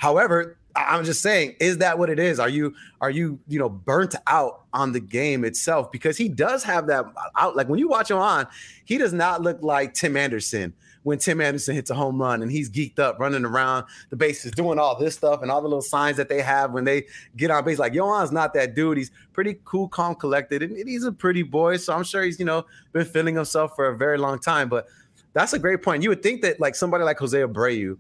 However, 0.01 0.57
I'm 0.75 1.05
just 1.05 1.21
saying, 1.21 1.57
is 1.59 1.77
that 1.77 1.99
what 1.99 2.09
it 2.09 2.17
is? 2.17 2.39
Are 2.39 2.49
you 2.49 2.73
are 3.01 3.11
you 3.11 3.39
you 3.47 3.59
know 3.59 3.69
burnt 3.69 4.15
out 4.25 4.63
on 4.73 4.93
the 4.93 4.99
game 4.99 5.45
itself? 5.45 5.91
Because 5.91 6.17
he 6.17 6.27
does 6.27 6.63
have 6.63 6.87
that 6.87 7.05
out. 7.37 7.55
Like 7.55 7.69
when 7.69 7.77
you 7.77 7.87
watch 7.87 8.09
him 8.09 8.17
on, 8.17 8.47
he 8.83 8.97
does 8.97 9.13
not 9.13 9.43
look 9.43 9.61
like 9.61 9.93
Tim 9.93 10.17
Anderson 10.17 10.73
when 11.03 11.19
Tim 11.19 11.39
Anderson 11.39 11.75
hits 11.75 11.91
a 11.91 11.93
home 11.93 12.19
run 12.19 12.41
and 12.41 12.51
he's 12.51 12.67
geeked 12.67 12.97
up, 12.97 13.19
running 13.19 13.45
around 13.45 13.85
the 14.09 14.15
bases, 14.15 14.51
doing 14.53 14.79
all 14.79 14.97
this 14.97 15.13
stuff 15.13 15.43
and 15.43 15.51
all 15.51 15.61
the 15.61 15.67
little 15.67 15.83
signs 15.83 16.17
that 16.17 16.29
they 16.29 16.41
have 16.41 16.71
when 16.71 16.83
they 16.83 17.05
get 17.37 17.51
on 17.51 17.63
base. 17.63 17.77
Like 17.77 17.93
Yoan's 17.93 18.31
not 18.31 18.55
that 18.55 18.73
dude. 18.73 18.97
He's 18.97 19.11
pretty 19.33 19.59
cool, 19.65 19.87
calm, 19.87 20.15
collected, 20.15 20.63
and 20.63 20.75
he's 20.89 21.03
a 21.03 21.11
pretty 21.11 21.43
boy. 21.43 21.77
So 21.77 21.93
I'm 21.93 22.03
sure 22.03 22.23
he's 22.23 22.39
you 22.39 22.45
know 22.45 22.65
been 22.91 23.05
feeling 23.05 23.35
himself 23.35 23.75
for 23.75 23.89
a 23.89 23.95
very 23.95 24.17
long 24.17 24.39
time. 24.39 24.67
But 24.67 24.87
that's 25.33 25.53
a 25.53 25.59
great 25.59 25.83
point. 25.83 26.01
You 26.01 26.09
would 26.09 26.23
think 26.23 26.41
that 26.41 26.59
like 26.59 26.73
somebody 26.73 27.03
like 27.03 27.19
Jose 27.19 27.37
Abreu 27.37 27.99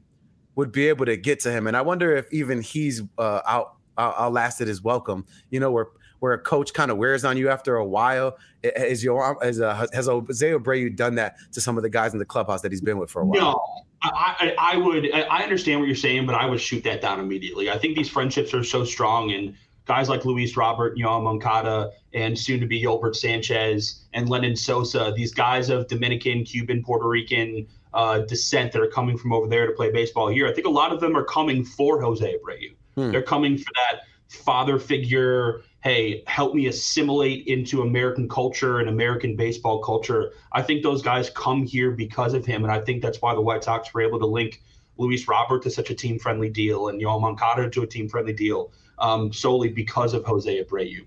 would 0.55 0.71
be 0.71 0.87
able 0.87 1.05
to 1.05 1.17
get 1.17 1.39
to 1.41 1.51
him, 1.51 1.67
and 1.67 1.77
I 1.77 1.81
wonder 1.81 2.15
if 2.15 2.31
even 2.31 2.61
he's 2.61 3.01
uh, 3.17 3.41
out 3.45 3.75
out- 3.97 4.15
outlasted 4.17 4.67
his 4.67 4.81
welcome. 4.81 5.25
You 5.49 5.59
know, 5.59 5.71
where 5.71 5.87
where 6.19 6.33
a 6.33 6.39
coach 6.39 6.73
kind 6.73 6.91
of 6.91 6.97
wears 6.97 7.25
on 7.25 7.35
you 7.35 7.49
after 7.49 7.75
a 7.75 7.85
while. 7.85 8.37
Is 8.63 9.03
your 9.03 9.43
as 9.43 9.59
uh, 9.59 9.87
has 9.91 10.05
Jose 10.05 10.51
Abreu 10.51 10.95
done 10.95 11.15
that 11.15 11.35
to 11.51 11.61
some 11.61 11.77
of 11.77 11.83
the 11.83 11.89
guys 11.89 12.13
in 12.13 12.19
the 12.19 12.25
clubhouse 12.25 12.61
that 12.61 12.71
he's 12.71 12.81
been 12.81 12.97
with 12.97 13.09
for 13.09 13.23
a 13.23 13.25
while? 13.25 13.41
No, 13.41 13.83
I, 14.03 14.53
I, 14.57 14.73
I 14.73 14.77
would. 14.77 15.11
I 15.13 15.43
understand 15.43 15.79
what 15.79 15.87
you're 15.87 15.95
saying, 15.95 16.25
but 16.25 16.35
I 16.35 16.45
would 16.45 16.61
shoot 16.61 16.83
that 16.83 17.01
down 17.01 17.19
immediately. 17.19 17.69
I 17.69 17.77
think 17.77 17.95
these 17.95 18.09
friendships 18.09 18.53
are 18.53 18.63
so 18.63 18.85
strong, 18.85 19.31
and 19.31 19.55
guys 19.85 20.09
like 20.09 20.23
Luis 20.23 20.55
Robert, 20.55 20.95
Yoan 20.95 21.23
Moncada, 21.23 21.91
and 22.13 22.37
soon 22.37 22.59
to 22.59 22.67
be 22.67 22.81
Yolbert 22.81 23.15
Sanchez 23.15 24.03
and 24.13 24.29
Lenyn 24.29 24.57
Sosa, 24.57 25.11
these 25.15 25.33
guys 25.33 25.69
of 25.69 25.87
Dominican, 25.87 26.43
Cuban, 26.43 26.83
Puerto 26.83 27.07
Rican 27.07 27.67
uh, 27.93 28.19
descent 28.19 28.71
that 28.71 28.81
are 28.81 28.87
coming 28.87 29.17
from 29.17 29.33
over 29.33 29.47
there 29.47 29.67
to 29.67 29.73
play 29.73 29.91
baseball 29.91 30.27
here. 30.27 30.47
I 30.47 30.53
think 30.53 30.67
a 30.67 30.71
lot 30.71 30.91
of 30.91 30.99
them 30.99 31.15
are 31.15 31.23
coming 31.23 31.63
for 31.63 32.01
Jose 32.01 32.25
Abreu. 32.25 32.73
Hmm. 32.95 33.11
They're 33.11 33.21
coming 33.21 33.57
for 33.57 33.71
that 33.75 34.01
father 34.29 34.79
figure. 34.79 35.61
Hey, 35.83 36.23
help 36.27 36.55
me 36.55 36.67
assimilate 36.67 37.47
into 37.47 37.81
American 37.81 38.29
culture 38.29 38.79
and 38.79 38.87
American 38.87 39.35
baseball 39.35 39.81
culture. 39.81 40.33
I 40.51 40.61
think 40.61 40.83
those 40.83 41.01
guys 41.01 41.29
come 41.31 41.65
here 41.65 41.91
because 41.91 42.33
of 42.33 42.45
him, 42.45 42.63
and 42.63 42.71
I 42.71 42.79
think 42.79 43.01
that's 43.01 43.21
why 43.21 43.33
the 43.35 43.41
White 43.41 43.63
Sox 43.63 43.93
were 43.93 44.01
able 44.01 44.19
to 44.19 44.25
link 44.25 44.61
Luis 44.97 45.27
Robert 45.27 45.63
to 45.63 45.69
such 45.69 45.89
a 45.89 45.95
team-friendly 45.95 46.49
deal 46.49 46.89
and 46.89 47.01
Yoel 47.01 47.19
Moncada 47.19 47.69
to 47.69 47.81
a 47.81 47.87
team-friendly 47.87 48.33
deal 48.33 48.71
um, 48.99 49.33
solely 49.33 49.69
because 49.69 50.13
of 50.13 50.23
Jose 50.25 50.63
Abreu. 50.63 51.05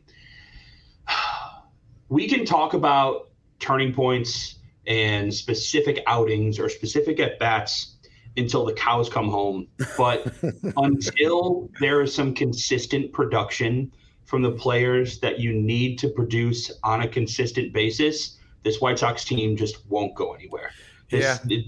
We 2.10 2.28
can 2.28 2.44
talk 2.44 2.74
about 2.74 3.30
turning 3.58 3.94
points 3.94 4.56
and 4.86 5.32
specific 5.32 6.02
outings 6.06 6.58
or 6.58 6.68
specific 6.68 7.20
at 7.20 7.38
bats 7.38 7.96
until 8.36 8.64
the 8.64 8.72
cows 8.72 9.08
come 9.08 9.28
home, 9.28 9.66
but 9.96 10.32
until 10.76 11.70
there 11.80 12.02
is 12.02 12.14
some 12.14 12.34
consistent 12.34 13.12
production 13.12 13.92
from 14.24 14.42
the 14.42 14.50
players 14.50 15.20
that 15.20 15.38
you 15.38 15.52
need 15.52 15.98
to 15.98 16.08
produce 16.08 16.70
on 16.82 17.02
a 17.02 17.08
consistent 17.08 17.72
basis, 17.72 18.38
this 18.62 18.80
White 18.80 18.98
Sox 18.98 19.24
team 19.24 19.56
just 19.56 19.86
won't 19.88 20.14
go 20.14 20.32
anywhere. 20.32 20.70
This, 21.10 21.22
Yeah. 21.22 21.38
it- 21.56 21.66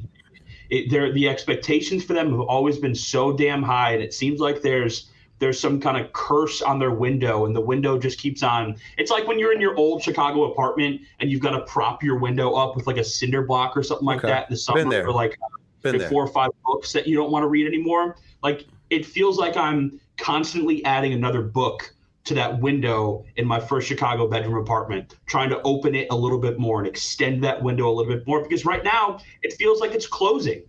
it, 0.68 1.14
the 1.14 1.28
expectations 1.28 2.02
for 2.02 2.12
them 2.12 2.30
have 2.32 2.40
always 2.40 2.76
been 2.78 2.92
so 2.96 3.32
damn 3.32 3.62
high, 3.62 3.92
and 3.92 4.02
it 4.02 4.12
seems 4.12 4.40
like 4.40 4.62
there's 4.62 5.12
there's 5.38 5.58
some 5.60 5.80
kind 5.80 5.96
of 5.96 6.12
curse 6.12 6.62
on 6.62 6.78
their 6.78 6.92
window 6.92 7.46
and 7.46 7.54
the 7.54 7.60
window 7.60 7.98
just 7.98 8.18
keeps 8.18 8.42
on 8.42 8.76
it's 8.96 9.10
like 9.10 9.26
when 9.26 9.38
you're 9.38 9.52
in 9.52 9.60
your 9.60 9.76
old 9.76 10.02
chicago 10.02 10.50
apartment 10.50 11.00
and 11.20 11.30
you've 11.30 11.42
got 11.42 11.50
to 11.50 11.60
prop 11.62 12.02
your 12.02 12.18
window 12.18 12.54
up 12.54 12.76
with 12.76 12.86
like 12.86 12.96
a 12.96 13.04
cinder 13.04 13.42
block 13.42 13.76
or 13.76 13.82
something 13.82 14.06
like 14.06 14.18
okay. 14.18 14.28
that 14.28 14.48
in 14.48 14.54
the 14.54 14.58
summer 14.58 15.06
or 15.06 15.12
like 15.12 15.38
four 16.08 16.24
or 16.24 16.28
five 16.28 16.50
books 16.64 16.92
that 16.92 17.06
you 17.06 17.16
don't 17.16 17.30
want 17.30 17.42
to 17.42 17.48
read 17.48 17.66
anymore 17.66 18.16
like 18.42 18.66
it 18.90 19.04
feels 19.04 19.38
like 19.38 19.56
i'm 19.56 20.00
constantly 20.16 20.84
adding 20.84 21.12
another 21.12 21.42
book 21.42 21.92
to 22.26 22.34
that 22.34 22.60
window 22.60 23.24
in 23.36 23.46
my 23.46 23.60
first 23.60 23.86
Chicago 23.86 24.26
bedroom 24.26 24.56
apartment, 24.56 25.14
trying 25.26 25.48
to 25.48 25.62
open 25.62 25.94
it 25.94 26.08
a 26.10 26.16
little 26.16 26.40
bit 26.40 26.58
more 26.58 26.80
and 26.80 26.88
extend 26.88 27.42
that 27.44 27.62
window 27.62 27.88
a 27.88 27.92
little 27.92 28.12
bit 28.12 28.26
more 28.26 28.42
because 28.42 28.64
right 28.64 28.82
now 28.82 29.20
it 29.42 29.52
feels 29.52 29.80
like 29.80 29.94
it's 29.94 30.08
closing. 30.08 30.62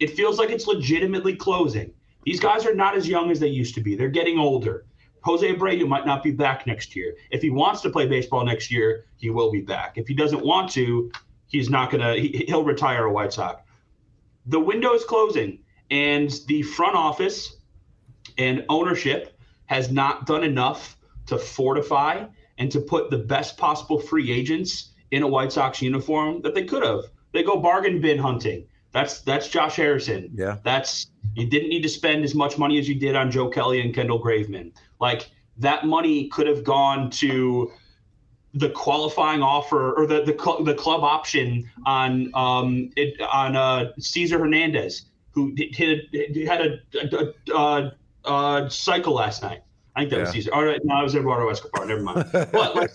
It 0.00 0.10
feels 0.10 0.38
like 0.38 0.50
it's 0.50 0.66
legitimately 0.66 1.34
closing. 1.36 1.92
These 2.28 2.40
guys 2.40 2.66
are 2.66 2.74
not 2.74 2.94
as 2.94 3.08
young 3.08 3.30
as 3.30 3.40
they 3.40 3.48
used 3.48 3.74
to 3.76 3.80
be. 3.80 3.96
They're 3.96 4.10
getting 4.10 4.38
older. 4.38 4.84
Jose 5.22 5.50
Abreu 5.50 5.88
might 5.88 6.04
not 6.04 6.22
be 6.22 6.30
back 6.30 6.66
next 6.66 6.94
year. 6.94 7.16
If 7.30 7.40
he 7.40 7.48
wants 7.48 7.80
to 7.80 7.88
play 7.88 8.06
baseball 8.06 8.44
next 8.44 8.70
year, 8.70 9.06
he 9.16 9.30
will 9.30 9.50
be 9.50 9.62
back. 9.62 9.96
If 9.96 10.06
he 10.06 10.12
doesn't 10.12 10.44
want 10.44 10.70
to, 10.72 11.10
he's 11.46 11.70
not 11.70 11.90
going 11.90 12.02
to, 12.02 12.20
he, 12.20 12.44
he'll 12.46 12.64
retire 12.64 13.06
a 13.06 13.10
White 13.10 13.32
Sox. 13.32 13.62
The 14.44 14.60
window 14.60 14.92
is 14.92 15.04
closing, 15.04 15.60
and 15.90 16.30
the 16.48 16.60
front 16.60 16.96
office 16.96 17.56
and 18.36 18.62
ownership 18.68 19.34
has 19.64 19.90
not 19.90 20.26
done 20.26 20.44
enough 20.44 20.98
to 21.28 21.38
fortify 21.38 22.26
and 22.58 22.70
to 22.72 22.80
put 22.80 23.08
the 23.08 23.16
best 23.16 23.56
possible 23.56 23.98
free 23.98 24.30
agents 24.30 24.90
in 25.12 25.22
a 25.22 25.26
White 25.26 25.52
Sox 25.52 25.80
uniform 25.80 26.42
that 26.42 26.54
they 26.54 26.64
could 26.64 26.82
have. 26.82 27.04
They 27.32 27.42
go 27.42 27.56
bargain 27.56 28.02
bin 28.02 28.18
hunting. 28.18 28.66
That's 28.92 29.20
that's 29.22 29.48
Josh 29.48 29.76
Harrison. 29.76 30.30
Yeah. 30.34 30.56
That's 30.62 31.10
you 31.34 31.46
didn't 31.46 31.68
need 31.68 31.82
to 31.82 31.88
spend 31.88 32.24
as 32.24 32.34
much 32.34 32.58
money 32.58 32.78
as 32.78 32.88
you 32.88 32.94
did 32.94 33.16
on 33.16 33.30
Joe 33.30 33.48
Kelly 33.48 33.80
and 33.80 33.94
Kendall 33.94 34.22
Graveman. 34.22 34.72
Like 35.00 35.30
that 35.58 35.86
money 35.86 36.28
could 36.28 36.46
have 36.46 36.64
gone 36.64 37.10
to 37.10 37.72
the 38.54 38.70
qualifying 38.70 39.42
offer 39.42 39.92
or 39.92 40.06
the 40.06 40.22
the, 40.22 40.36
cl- 40.38 40.64
the 40.64 40.74
club 40.74 41.02
option 41.02 41.70
on 41.86 42.30
um 42.34 42.90
it, 42.96 43.20
on 43.20 43.56
uh, 43.56 43.92
Cesar 43.98 44.38
Hernandez 44.38 45.06
who 45.32 45.54
hit, 45.56 46.48
had 46.48 46.60
a, 46.60 47.32
a, 47.54 47.54
a, 47.54 48.30
a 48.30 48.70
cycle 48.70 49.14
last 49.14 49.42
night. 49.42 49.62
I 49.94 50.00
think 50.00 50.10
that 50.10 50.16
yeah. 50.16 50.22
was 50.22 50.32
Cesar. 50.32 50.54
All 50.54 50.64
right, 50.64 50.80
no, 50.84 51.00
it 51.00 51.04
was 51.04 51.14
Eduardo 51.14 51.48
Escobar. 51.48 51.86
Never 51.86 52.02
mind. 52.02 52.28
but 52.32 52.76
like 52.76 52.90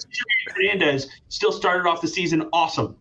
Hernandez 0.47 1.09
still 1.29 1.51
started 1.51 1.87
off 1.87 2.01
the 2.01 2.07
season 2.07 2.47
awesome, 2.53 2.95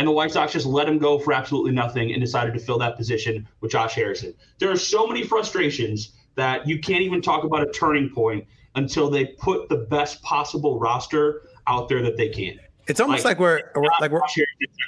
and 0.00 0.08
the 0.08 0.12
White 0.12 0.32
Sox 0.32 0.54
just 0.54 0.64
let 0.64 0.88
him 0.88 0.96
go 0.96 1.18
for 1.18 1.34
absolutely 1.34 1.72
nothing 1.72 2.10
and 2.12 2.22
decided 2.22 2.54
to 2.54 2.58
fill 2.58 2.78
that 2.78 2.96
position 2.96 3.46
with 3.60 3.70
Josh 3.70 3.94
Harrison. 3.94 4.32
There 4.58 4.70
are 4.70 4.76
so 4.76 5.06
many 5.06 5.24
frustrations 5.24 6.12
that 6.36 6.66
you 6.66 6.78
can't 6.78 7.02
even 7.02 7.20
talk 7.20 7.44
about 7.44 7.68
a 7.68 7.70
turning 7.70 8.08
point 8.08 8.46
until 8.76 9.10
they 9.10 9.26
put 9.26 9.68
the 9.68 9.76
best 9.76 10.22
possible 10.22 10.78
roster 10.78 11.42
out 11.66 11.90
there 11.90 12.00
that 12.00 12.16
they 12.16 12.30
can. 12.30 12.58
It's 12.86 12.98
almost 12.98 13.26
like, 13.26 13.38
like 13.38 13.40
we're, 13.40 13.56
like 14.00 14.10
we're 14.10 14.20
like 14.22 14.32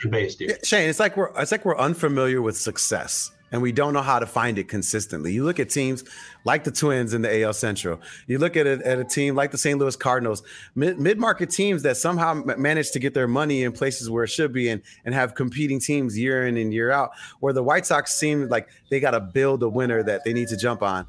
we're 0.05 0.11
base, 0.11 0.35
dude. 0.35 0.65
Shane. 0.65 0.89
It's 0.89 0.99
like 0.99 1.15
we're 1.15 1.31
it's 1.37 1.53
like 1.53 1.67
we're 1.67 1.77
unfamiliar 1.77 2.41
with 2.41 2.57
success 2.57 3.33
and 3.53 3.61
we 3.61 3.71
don't 3.71 3.93
know 3.93 4.03
how 4.03 4.19
to 4.19 4.27
find 4.27 4.59
it 4.59 4.67
consistently. 4.67 5.33
You 5.33 5.45
look 5.45 5.61
at 5.61 5.69
teams 5.69 6.05
like 6.45 6.65
the 6.65 6.71
Twins 6.71 7.13
in 7.13 7.23
the 7.23 7.43
AL 7.43 7.53
Central. 7.53 8.01
You 8.27 8.39
look 8.39 8.57
at 8.57 8.67
a, 8.67 8.85
at 8.85 8.99
a 8.99 9.05
team 9.05 9.35
like 9.37 9.51
the 9.51 9.59
St. 9.59 9.79
Louis 9.79 9.95
Cardinals, 9.95 10.43
mid 10.75 11.19
market 11.19 11.51
teams 11.51 11.83
that 11.83 11.99
somehow 11.99 12.35
manage 12.35 12.91
to 12.93 12.99
get 12.99 13.13
their 13.13 13.29
money 13.29 13.63
in 13.63 13.73
places 13.73 14.09
where 14.09 14.25
it 14.25 14.29
should 14.29 14.53
be 14.53 14.71
and, 14.71 14.83
and 15.05 15.15
have 15.15 15.35
competing 15.35 15.79
teams 15.79 16.19
year 16.19 16.47
in 16.47 16.57
and 16.57 16.73
year 16.73 16.91
out. 16.91 17.11
Where 17.41 17.53
the 17.53 17.63
White 17.63 17.85
Sox 17.85 18.15
seem 18.15 18.49
like 18.49 18.69
they 18.91 18.99
got 18.99 19.13
to 19.13 19.21
build 19.21 19.63
a 19.63 19.69
winner 19.69 20.03
that 20.03 20.25
they 20.25 20.33
need 20.33 20.49
to 20.49 20.57
jump 20.57 20.83
on. 20.83 21.07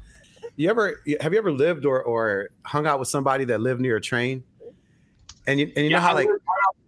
You 0.56 0.70
ever 0.70 1.00
have 1.20 1.32
you 1.32 1.38
ever 1.38 1.50
lived 1.50 1.84
or, 1.84 2.02
or 2.02 2.50
hung 2.62 2.86
out 2.86 3.00
with 3.00 3.08
somebody 3.08 3.44
that 3.46 3.60
lived 3.60 3.80
near 3.80 3.96
a 3.96 4.00
train? 4.00 4.44
And 5.46 5.58
you, 5.58 5.72
and 5.74 5.84
you 5.84 5.90
yeah, 5.90 5.96
know 5.96 6.02
how 6.02 6.14
like 6.14 6.28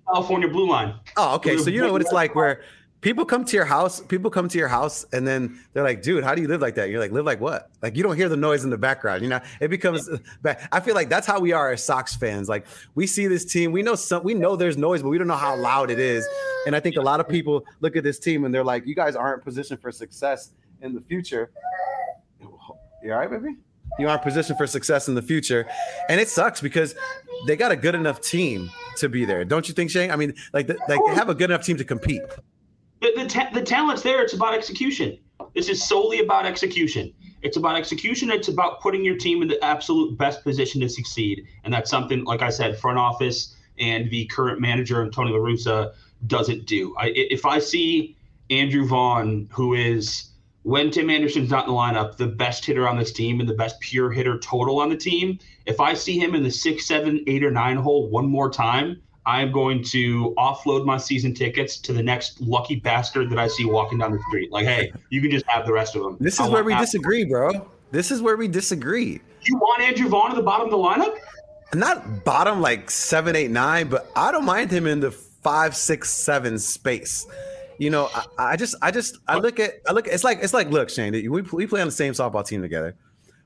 California 0.06 0.48
Blue 0.48 0.68
Line. 0.68 0.94
Oh, 1.16 1.34
okay. 1.36 1.56
So 1.56 1.70
you 1.70 1.80
know 1.80 1.92
what 1.92 2.00
it's 2.00 2.12
like 2.12 2.34
where 2.34 2.62
people 3.06 3.24
come 3.24 3.44
to 3.44 3.54
your 3.54 3.64
house 3.64 4.00
people 4.00 4.28
come 4.28 4.48
to 4.48 4.58
your 4.58 4.66
house 4.66 5.06
and 5.12 5.24
then 5.24 5.56
they're 5.72 5.84
like 5.84 6.02
dude 6.02 6.24
how 6.24 6.34
do 6.34 6.42
you 6.42 6.48
live 6.48 6.60
like 6.60 6.74
that? 6.74 6.90
You're 6.90 6.98
like 6.98 7.12
live 7.12 7.24
like 7.24 7.40
what? 7.40 7.70
Like 7.80 7.94
you 7.94 8.02
don't 8.02 8.16
hear 8.16 8.28
the 8.28 8.36
noise 8.36 8.64
in 8.64 8.70
the 8.70 8.76
background 8.76 9.22
you 9.22 9.28
know? 9.28 9.38
It 9.60 9.68
becomes 9.68 10.10
bad. 10.42 10.66
i 10.72 10.80
feel 10.80 10.96
like 10.96 11.08
that's 11.08 11.24
how 11.24 11.38
we 11.38 11.52
are 11.52 11.70
as 11.70 11.84
sox 11.84 12.16
fans. 12.16 12.48
Like 12.48 12.66
we 12.96 13.06
see 13.06 13.28
this 13.28 13.44
team 13.44 13.70
we 13.70 13.80
know 13.80 13.94
some 13.94 14.24
we 14.24 14.34
know 14.34 14.56
there's 14.56 14.76
noise 14.76 15.02
but 15.04 15.10
we 15.10 15.18
don't 15.18 15.28
know 15.28 15.36
how 15.36 15.54
loud 15.54 15.88
it 15.88 16.00
is. 16.00 16.26
And 16.66 16.74
i 16.74 16.80
think 16.80 16.96
a 16.96 17.00
lot 17.00 17.20
of 17.20 17.28
people 17.28 17.64
look 17.78 17.94
at 17.94 18.02
this 18.02 18.18
team 18.18 18.44
and 18.44 18.52
they're 18.52 18.64
like 18.64 18.84
you 18.88 18.96
guys 18.96 19.14
aren't 19.14 19.44
positioned 19.44 19.80
for 19.80 19.92
success 19.92 20.50
in 20.82 20.92
the 20.92 21.00
future. 21.00 21.52
You 22.40 23.12
all 23.12 23.20
right 23.20 23.30
baby? 23.30 23.54
You 24.00 24.08
aren't 24.08 24.22
positioned 24.22 24.58
for 24.58 24.66
success 24.66 25.06
in 25.06 25.14
the 25.14 25.22
future. 25.22 25.64
And 26.08 26.20
it 26.20 26.28
sucks 26.28 26.60
because 26.60 26.96
they 27.46 27.54
got 27.54 27.70
a 27.70 27.76
good 27.76 27.94
enough 27.94 28.20
team 28.20 28.68
to 28.96 29.08
be 29.08 29.24
there. 29.24 29.44
Don't 29.44 29.68
you 29.68 29.74
think 29.74 29.92
shane? 29.92 30.10
I 30.10 30.16
mean 30.16 30.34
like, 30.52 30.66
the, 30.66 30.76
like 30.88 30.98
they 31.06 31.14
have 31.14 31.28
a 31.28 31.36
good 31.36 31.50
enough 31.50 31.64
team 31.64 31.76
to 31.76 31.84
compete 31.84 32.22
the, 33.00 33.12
the, 33.16 33.26
ta- 33.26 33.50
the 33.52 33.62
talent's 33.62 34.02
there. 34.02 34.22
It's 34.22 34.32
about 34.32 34.54
execution. 34.54 35.18
This 35.54 35.68
is 35.68 35.86
solely 35.86 36.20
about 36.20 36.46
execution. 36.46 37.12
It's 37.42 37.56
about 37.56 37.76
execution. 37.76 38.30
It's 38.30 38.48
about 38.48 38.80
putting 38.80 39.04
your 39.04 39.16
team 39.16 39.42
in 39.42 39.48
the 39.48 39.62
absolute 39.62 40.16
best 40.18 40.42
position 40.42 40.80
to 40.80 40.88
succeed. 40.88 41.46
And 41.64 41.72
that's 41.72 41.90
something, 41.90 42.24
like 42.24 42.42
I 42.42 42.50
said, 42.50 42.78
front 42.78 42.98
office 42.98 43.54
and 43.78 44.10
the 44.10 44.26
current 44.26 44.60
manager, 44.60 45.08
Tony 45.10 45.32
La 45.32 45.38
Russa, 45.38 45.92
doesn't 46.26 46.66
do. 46.66 46.94
I, 46.98 47.12
if 47.14 47.44
I 47.44 47.58
see 47.58 48.16
Andrew 48.50 48.86
Vaughn, 48.86 49.48
who 49.52 49.74
is, 49.74 50.30
when 50.62 50.90
Tim 50.90 51.10
Anderson's 51.10 51.50
not 51.50 51.68
in 51.68 51.70
the 51.70 51.76
lineup, 51.78 52.16
the 52.16 52.26
best 52.26 52.64
hitter 52.64 52.88
on 52.88 52.98
this 52.98 53.12
team 53.12 53.38
and 53.38 53.48
the 53.48 53.54
best 53.54 53.78
pure 53.80 54.10
hitter 54.10 54.38
total 54.38 54.80
on 54.80 54.88
the 54.88 54.96
team, 54.96 55.38
if 55.66 55.78
I 55.78 55.94
see 55.94 56.18
him 56.18 56.34
in 56.34 56.42
the 56.42 56.50
six, 56.50 56.86
seven, 56.86 57.22
eight, 57.26 57.44
or 57.44 57.50
nine 57.50 57.76
hole 57.76 58.08
one 58.08 58.26
more 58.26 58.50
time, 58.50 59.00
I'm 59.26 59.50
going 59.50 59.82
to 59.84 60.32
offload 60.38 60.86
my 60.86 60.96
season 60.96 61.34
tickets 61.34 61.78
to 61.78 61.92
the 61.92 62.02
next 62.02 62.40
lucky 62.40 62.76
bastard 62.76 63.28
that 63.30 63.38
I 63.38 63.48
see 63.48 63.64
walking 63.64 63.98
down 63.98 64.12
the 64.12 64.22
street. 64.28 64.52
Like, 64.52 64.66
hey, 64.66 64.92
you 65.10 65.20
can 65.20 65.32
just 65.32 65.44
have 65.48 65.66
the 65.66 65.72
rest 65.72 65.96
of 65.96 66.02
them. 66.04 66.16
This 66.20 66.38
is 66.38 66.48
where 66.48 66.62
we 66.62 66.74
disagree, 66.76 67.24
bro. 67.24 67.68
This 67.90 68.10
is 68.10 68.22
where 68.22 68.36
we 68.36 68.46
disagree. 68.46 69.20
You 69.42 69.56
want 69.56 69.82
Andrew 69.82 70.08
Vaughn 70.08 70.30
at 70.30 70.36
the 70.36 70.42
bottom 70.42 70.66
of 70.66 70.70
the 70.70 70.78
lineup? 70.78 71.16
Not 71.74 72.24
bottom 72.24 72.60
like 72.60 72.90
seven, 72.90 73.34
eight, 73.34 73.50
nine, 73.50 73.88
but 73.88 74.10
I 74.14 74.30
don't 74.30 74.44
mind 74.44 74.70
him 74.70 74.86
in 74.86 75.00
the 75.00 75.10
five, 75.10 75.76
six, 75.76 76.10
seven 76.10 76.58
space. 76.58 77.26
You 77.78 77.90
know, 77.90 78.08
I, 78.14 78.52
I 78.52 78.56
just, 78.56 78.76
I 78.80 78.90
just, 78.92 79.18
I 79.26 79.38
look 79.38 79.58
at, 79.58 79.74
I 79.88 79.92
look. 79.92 80.06
It's 80.06 80.24
like, 80.24 80.38
it's 80.40 80.54
like, 80.54 80.70
look, 80.70 80.88
Shane, 80.88 81.12
we 81.12 81.42
we 81.42 81.66
play 81.66 81.80
on 81.80 81.88
the 81.88 81.92
same 81.92 82.12
softball 82.12 82.46
team 82.46 82.62
together. 82.62 82.94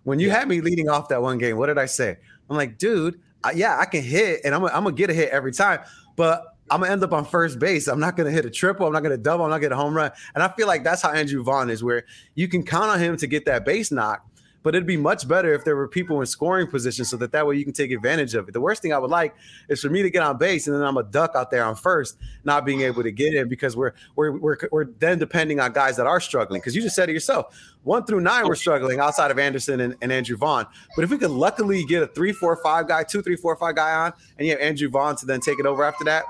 When 0.05 0.19
you 0.21 0.29
yeah. 0.29 0.39
had 0.39 0.49
me 0.49 0.61
leading 0.61 0.89
off 0.89 1.09
that 1.09 1.23
one 1.23 1.39
game, 1.39 1.57
what 1.57 1.67
did 1.67 1.79
I 1.79 1.87
say? 1.87 2.17
I'm 2.49 2.57
like, 2.57 2.79
dude, 2.79 3.21
yeah, 3.55 3.79
I 3.79 3.85
can 3.87 4.03
hit 4.03 4.43
and 4.45 4.55
I'm, 4.55 4.65
I'm 4.65 4.85
gonna 4.85 4.93
get 4.93 5.11
a 5.11 5.15
hit 5.15 5.31
every 5.31 5.53
time, 5.53 5.81
but 6.17 6.57
I'm 6.71 6.81
gonna 6.81 6.93
end 6.93 7.03
up 7.03 7.13
on 7.13 7.25
first 7.25 7.59
base. 7.59 7.89
I'm 7.89 7.99
not 7.99 8.17
gonna 8.17 8.31
hit 8.31 8.45
a 8.45 8.51
triple. 8.51 8.87
I'm 8.87 8.93
not 8.93 9.03
gonna 9.03 9.17
double. 9.17 9.45
I'm 9.45 9.51
not 9.51 9.57
gonna 9.57 9.71
get 9.71 9.73
a 9.73 9.77
home 9.77 9.95
run. 9.95 10.13
And 10.35 10.45
I 10.45 10.49
feel 10.49 10.69
like 10.69 10.85
that's 10.85 11.03
how 11.03 11.11
Andrew 11.11 11.43
Vaughn 11.43 11.69
is, 11.69 11.83
where 11.83 12.05
you 12.37 12.47
can 12.49 12.63
count 12.63 12.91
on 12.91 13.01
him 13.01 13.17
to 13.17 13.27
get 13.27 13.45
that 13.47 13.65
base 13.65 13.91
knock, 13.91 14.25
but 14.63 14.75
it'd 14.75 14.87
be 14.87 14.97
much 14.97 15.27
better 15.27 15.53
if 15.53 15.65
there 15.65 15.77
were 15.77 15.89
people 15.89 16.21
in 16.21 16.27
scoring 16.27 16.67
position 16.67 17.05
so 17.05 17.17
that 17.17 17.33
that 17.33 17.47
way 17.47 17.57
you 17.57 17.65
can 17.65 17.73
take 17.73 17.91
advantage 17.91 18.35
of 18.35 18.49
it. 18.49 18.53
The 18.53 18.61
worst 18.61 18.83
thing 18.83 18.93
I 18.93 18.99
would 18.99 19.11
like 19.11 19.35
is 19.69 19.81
for 19.81 19.89
me 19.89 20.03
to 20.03 20.11
get 20.11 20.23
on 20.23 20.39
base 20.39 20.67
and 20.67 20.77
then 20.77 20.83
I'm 20.83 20.97
a 20.97 21.03
duck 21.03 21.33
out 21.35 21.51
there 21.51 21.65
on 21.65 21.75
first, 21.75 22.19
not 22.45 22.65
being 22.65 22.83
able 22.83 23.03
to 23.03 23.11
get 23.11 23.35
in 23.35 23.49
because 23.49 23.77
we're 23.77 23.93
we're 24.17 24.39
we're, 24.39 24.57
we're 24.71 24.85
then 24.99 25.19
depending 25.19 25.61
on 25.61 25.73
guys 25.73 25.97
that 25.97 26.07
are 26.07 26.21
struggling. 26.21 26.61
Because 26.61 26.77
you 26.77 26.83
just 26.83 26.97
said 26.97 27.09
it 27.09 27.13
yourself, 27.13 27.55
one 27.83 28.05
through 28.05 28.21
nine 28.21 28.47
we're 28.47 28.55
struggling 28.55 29.01
outside 29.01 29.31
of 29.31 29.39
Anderson 29.39 29.81
and, 29.81 29.97
and 30.03 30.13
Andrew 30.13 30.37
Vaughn. 30.37 30.67
But 30.97 31.05
if 31.05 31.11
we 31.11 31.19
could 31.19 31.31
luckily 31.31 31.85
get 31.85 32.03
a 32.03 32.07
three, 32.07 32.33
four, 32.33 32.57
five 32.63 32.89
guy, 32.89 33.05
two, 33.05 33.23
three, 33.23 33.37
four, 33.37 33.57
five 33.57 33.77
guy 33.77 33.93
on, 33.93 34.13
and 34.39 34.47
you 34.47 34.53
have 34.53 34.61
Andrew 34.61 34.89
Vaughn 34.89 35.17
to 35.17 35.27
then 35.27 35.41
take 35.41 35.59
it 35.59 35.67
over 35.67 35.85
after 35.85 36.05
that. 36.05 36.25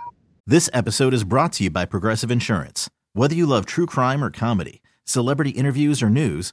This 0.46 0.70
episode 0.72 1.14
is 1.14 1.24
brought 1.24 1.52
to 1.54 1.64
you 1.64 1.70
by 1.70 1.84
Progressive 1.84 2.30
Insurance. 2.30 2.88
Whether 3.12 3.34
you 3.34 3.46
love 3.46 3.66
true 3.66 3.86
crime 3.86 4.22
or 4.22 4.30
comedy, 4.30 4.82
celebrity 5.04 5.50
interviews 5.50 6.02
or 6.02 6.10
news 6.10 6.52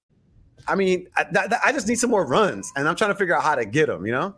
I 0.67 0.75
mean, 0.75 1.07
I, 1.15 1.59
I, 1.65 1.71
just 1.71 1.87
need 1.87 1.99
some 1.99 2.09
more 2.09 2.25
runs, 2.25 2.71
and 2.75 2.87
I'm 2.87 2.95
trying 2.95 3.11
to 3.11 3.15
figure 3.15 3.35
out 3.35 3.43
how 3.43 3.55
to 3.55 3.65
get 3.65 3.87
them. 3.87 4.05
You 4.05 4.11
know. 4.13 4.35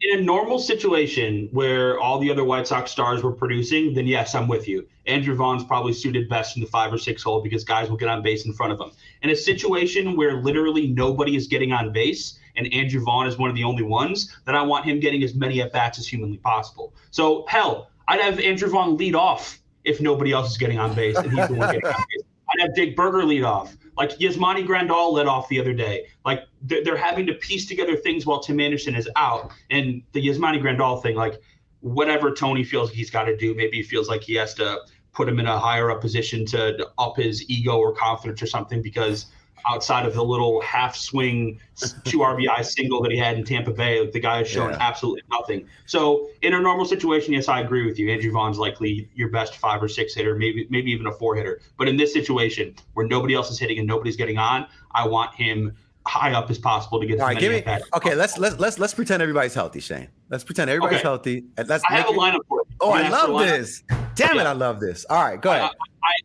in 0.00 0.18
a 0.18 0.22
normal 0.22 0.58
situation 0.58 1.48
where 1.52 1.98
all 1.98 2.18
the 2.18 2.30
other 2.30 2.44
White 2.44 2.66
Sox 2.66 2.90
stars 2.90 3.22
were 3.22 3.32
producing, 3.32 3.94
then 3.94 4.06
yes, 4.06 4.34
I'm 4.34 4.48
with 4.48 4.66
you. 4.68 4.86
Andrew 5.06 5.34
Vaughn's 5.34 5.64
probably 5.64 5.92
suited 5.92 6.28
best 6.28 6.56
in 6.56 6.62
the 6.62 6.68
five 6.68 6.92
or 6.92 6.98
six 6.98 7.22
hole 7.22 7.42
because 7.42 7.64
guys 7.64 7.90
will 7.90 7.96
get 7.96 8.08
on 8.08 8.22
base 8.22 8.46
in 8.46 8.52
front 8.52 8.72
of 8.72 8.80
him. 8.80 8.90
In 9.22 9.30
a 9.30 9.36
situation 9.36 10.16
where 10.16 10.42
literally 10.42 10.86
nobody 10.86 11.36
is 11.36 11.46
getting 11.46 11.72
on 11.72 11.92
base 11.92 12.38
and 12.56 12.72
Andrew 12.72 13.02
Vaughn 13.02 13.26
is 13.26 13.36
one 13.36 13.50
of 13.50 13.56
the 13.56 13.64
only 13.64 13.82
ones, 13.82 14.34
then 14.46 14.54
I 14.54 14.62
want 14.62 14.84
him 14.84 15.00
getting 15.00 15.22
as 15.22 15.34
many 15.34 15.60
at 15.60 15.72
bats 15.72 15.98
as 15.98 16.06
humanly 16.06 16.38
possible. 16.38 16.94
So 17.10 17.44
hell, 17.48 17.90
I'd 18.08 18.20
have 18.20 18.38
Andrew 18.40 18.68
Vaughn 18.68 18.96
lead 18.96 19.14
off 19.14 19.60
if 19.84 20.00
nobody 20.00 20.32
else 20.32 20.50
is 20.50 20.58
getting 20.58 20.78
on 20.78 20.94
base 20.94 21.16
and 21.16 21.32
he's 21.32 21.48
the 21.48 21.54
one 21.54 21.72
getting 21.72 21.86
on 21.86 21.92
base. 21.92 22.24
I'd 22.50 22.60
have 22.60 22.74
Jake 22.74 22.96
Burger 22.96 23.24
lead 23.24 23.44
off. 23.44 23.76
Like 23.96 24.10
Yasmani 24.18 24.66
Grandal 24.66 25.12
led 25.12 25.26
off 25.26 25.48
the 25.48 25.60
other 25.60 25.72
day. 25.72 26.06
Like 26.24 26.44
they're, 26.62 26.82
they're 26.82 26.96
having 26.96 27.26
to 27.26 27.34
piece 27.34 27.66
together 27.66 27.96
things 27.96 28.26
while 28.26 28.40
Tim 28.40 28.60
Anderson 28.60 28.94
is 28.94 29.08
out. 29.16 29.52
And 29.70 30.02
the 30.12 30.26
Yasmani 30.26 30.60
Grandal 30.60 31.02
thing, 31.02 31.16
like 31.16 31.40
whatever 31.80 32.32
Tony 32.32 32.64
feels 32.64 32.90
he's 32.90 33.10
got 33.10 33.24
to 33.24 33.36
do, 33.36 33.54
maybe 33.54 33.78
he 33.78 33.82
feels 33.82 34.08
like 34.08 34.22
he 34.22 34.34
has 34.34 34.54
to 34.54 34.80
put 35.12 35.28
him 35.28 35.38
in 35.38 35.46
a 35.46 35.58
higher 35.58 35.90
up 35.90 36.00
position 36.00 36.44
to, 36.46 36.76
to 36.76 36.88
up 36.98 37.16
his 37.16 37.48
ego 37.48 37.78
or 37.78 37.94
confidence 37.94 38.42
or 38.42 38.46
something 38.46 38.82
because– 38.82 39.26
outside 39.66 40.06
of 40.06 40.14
the 40.14 40.24
little 40.24 40.60
half 40.60 40.96
swing 40.96 41.60
two 42.04 42.18
RBI 42.18 42.64
single 42.64 43.02
that 43.02 43.10
he 43.10 43.18
had 43.18 43.36
in 43.36 43.44
Tampa 43.44 43.72
Bay. 43.72 44.06
The 44.06 44.20
guy 44.20 44.38
has 44.38 44.48
shown 44.48 44.70
yeah. 44.70 44.78
absolutely 44.80 45.22
nothing. 45.30 45.66
So 45.86 46.28
in 46.42 46.54
a 46.54 46.60
normal 46.60 46.84
situation, 46.84 47.32
yes, 47.34 47.48
I 47.48 47.60
agree 47.60 47.86
with 47.86 47.98
you. 47.98 48.10
Andrew 48.10 48.32
Vaughn's 48.32 48.58
likely 48.58 49.08
your 49.14 49.28
best 49.30 49.56
five 49.56 49.82
or 49.82 49.88
six 49.88 50.14
hitter, 50.14 50.36
maybe 50.36 50.66
maybe 50.70 50.90
even 50.90 51.06
a 51.06 51.12
four 51.12 51.34
hitter. 51.34 51.60
But 51.78 51.88
in 51.88 51.96
this 51.96 52.12
situation 52.12 52.74
where 52.94 53.06
nobody 53.06 53.34
else 53.34 53.50
is 53.50 53.58
hitting 53.58 53.78
and 53.78 53.86
nobody's 53.86 54.16
getting 54.16 54.38
on, 54.38 54.66
I 54.92 55.06
want 55.06 55.34
him 55.34 55.76
high 56.06 56.32
up 56.32 56.50
as 56.50 56.58
possible 56.58 57.00
to 57.00 57.06
get. 57.06 57.20
All 57.20 57.26
right, 57.26 57.38
give 57.38 57.52
me. 57.52 57.62
Okay, 57.94 58.14
let's 58.14 58.38
let's 58.38 58.58
let's 58.58 58.78
let's 58.78 58.94
pretend 58.94 59.22
everybody's 59.22 59.54
healthy, 59.54 59.80
Shane. 59.80 60.08
Let's 60.28 60.44
pretend 60.44 60.70
everybody's 60.70 60.98
okay. 60.98 61.08
healthy. 61.08 61.44
Let's. 61.56 61.84
I 61.88 61.94
have 61.94 62.06
oh, 62.08 62.14
a 62.14 62.18
lineup 62.18 62.46
for. 62.48 62.62
Oh, 62.80 62.90
I 62.90 63.08
love 63.08 63.40
this. 63.40 63.82
Damn 64.14 64.38
it, 64.38 64.46
I 64.46 64.52
love 64.52 64.80
this. 64.80 65.04
All 65.08 65.22
right, 65.22 65.40
go 65.40 65.50
ahead. 65.50 65.62
I, 65.62 65.70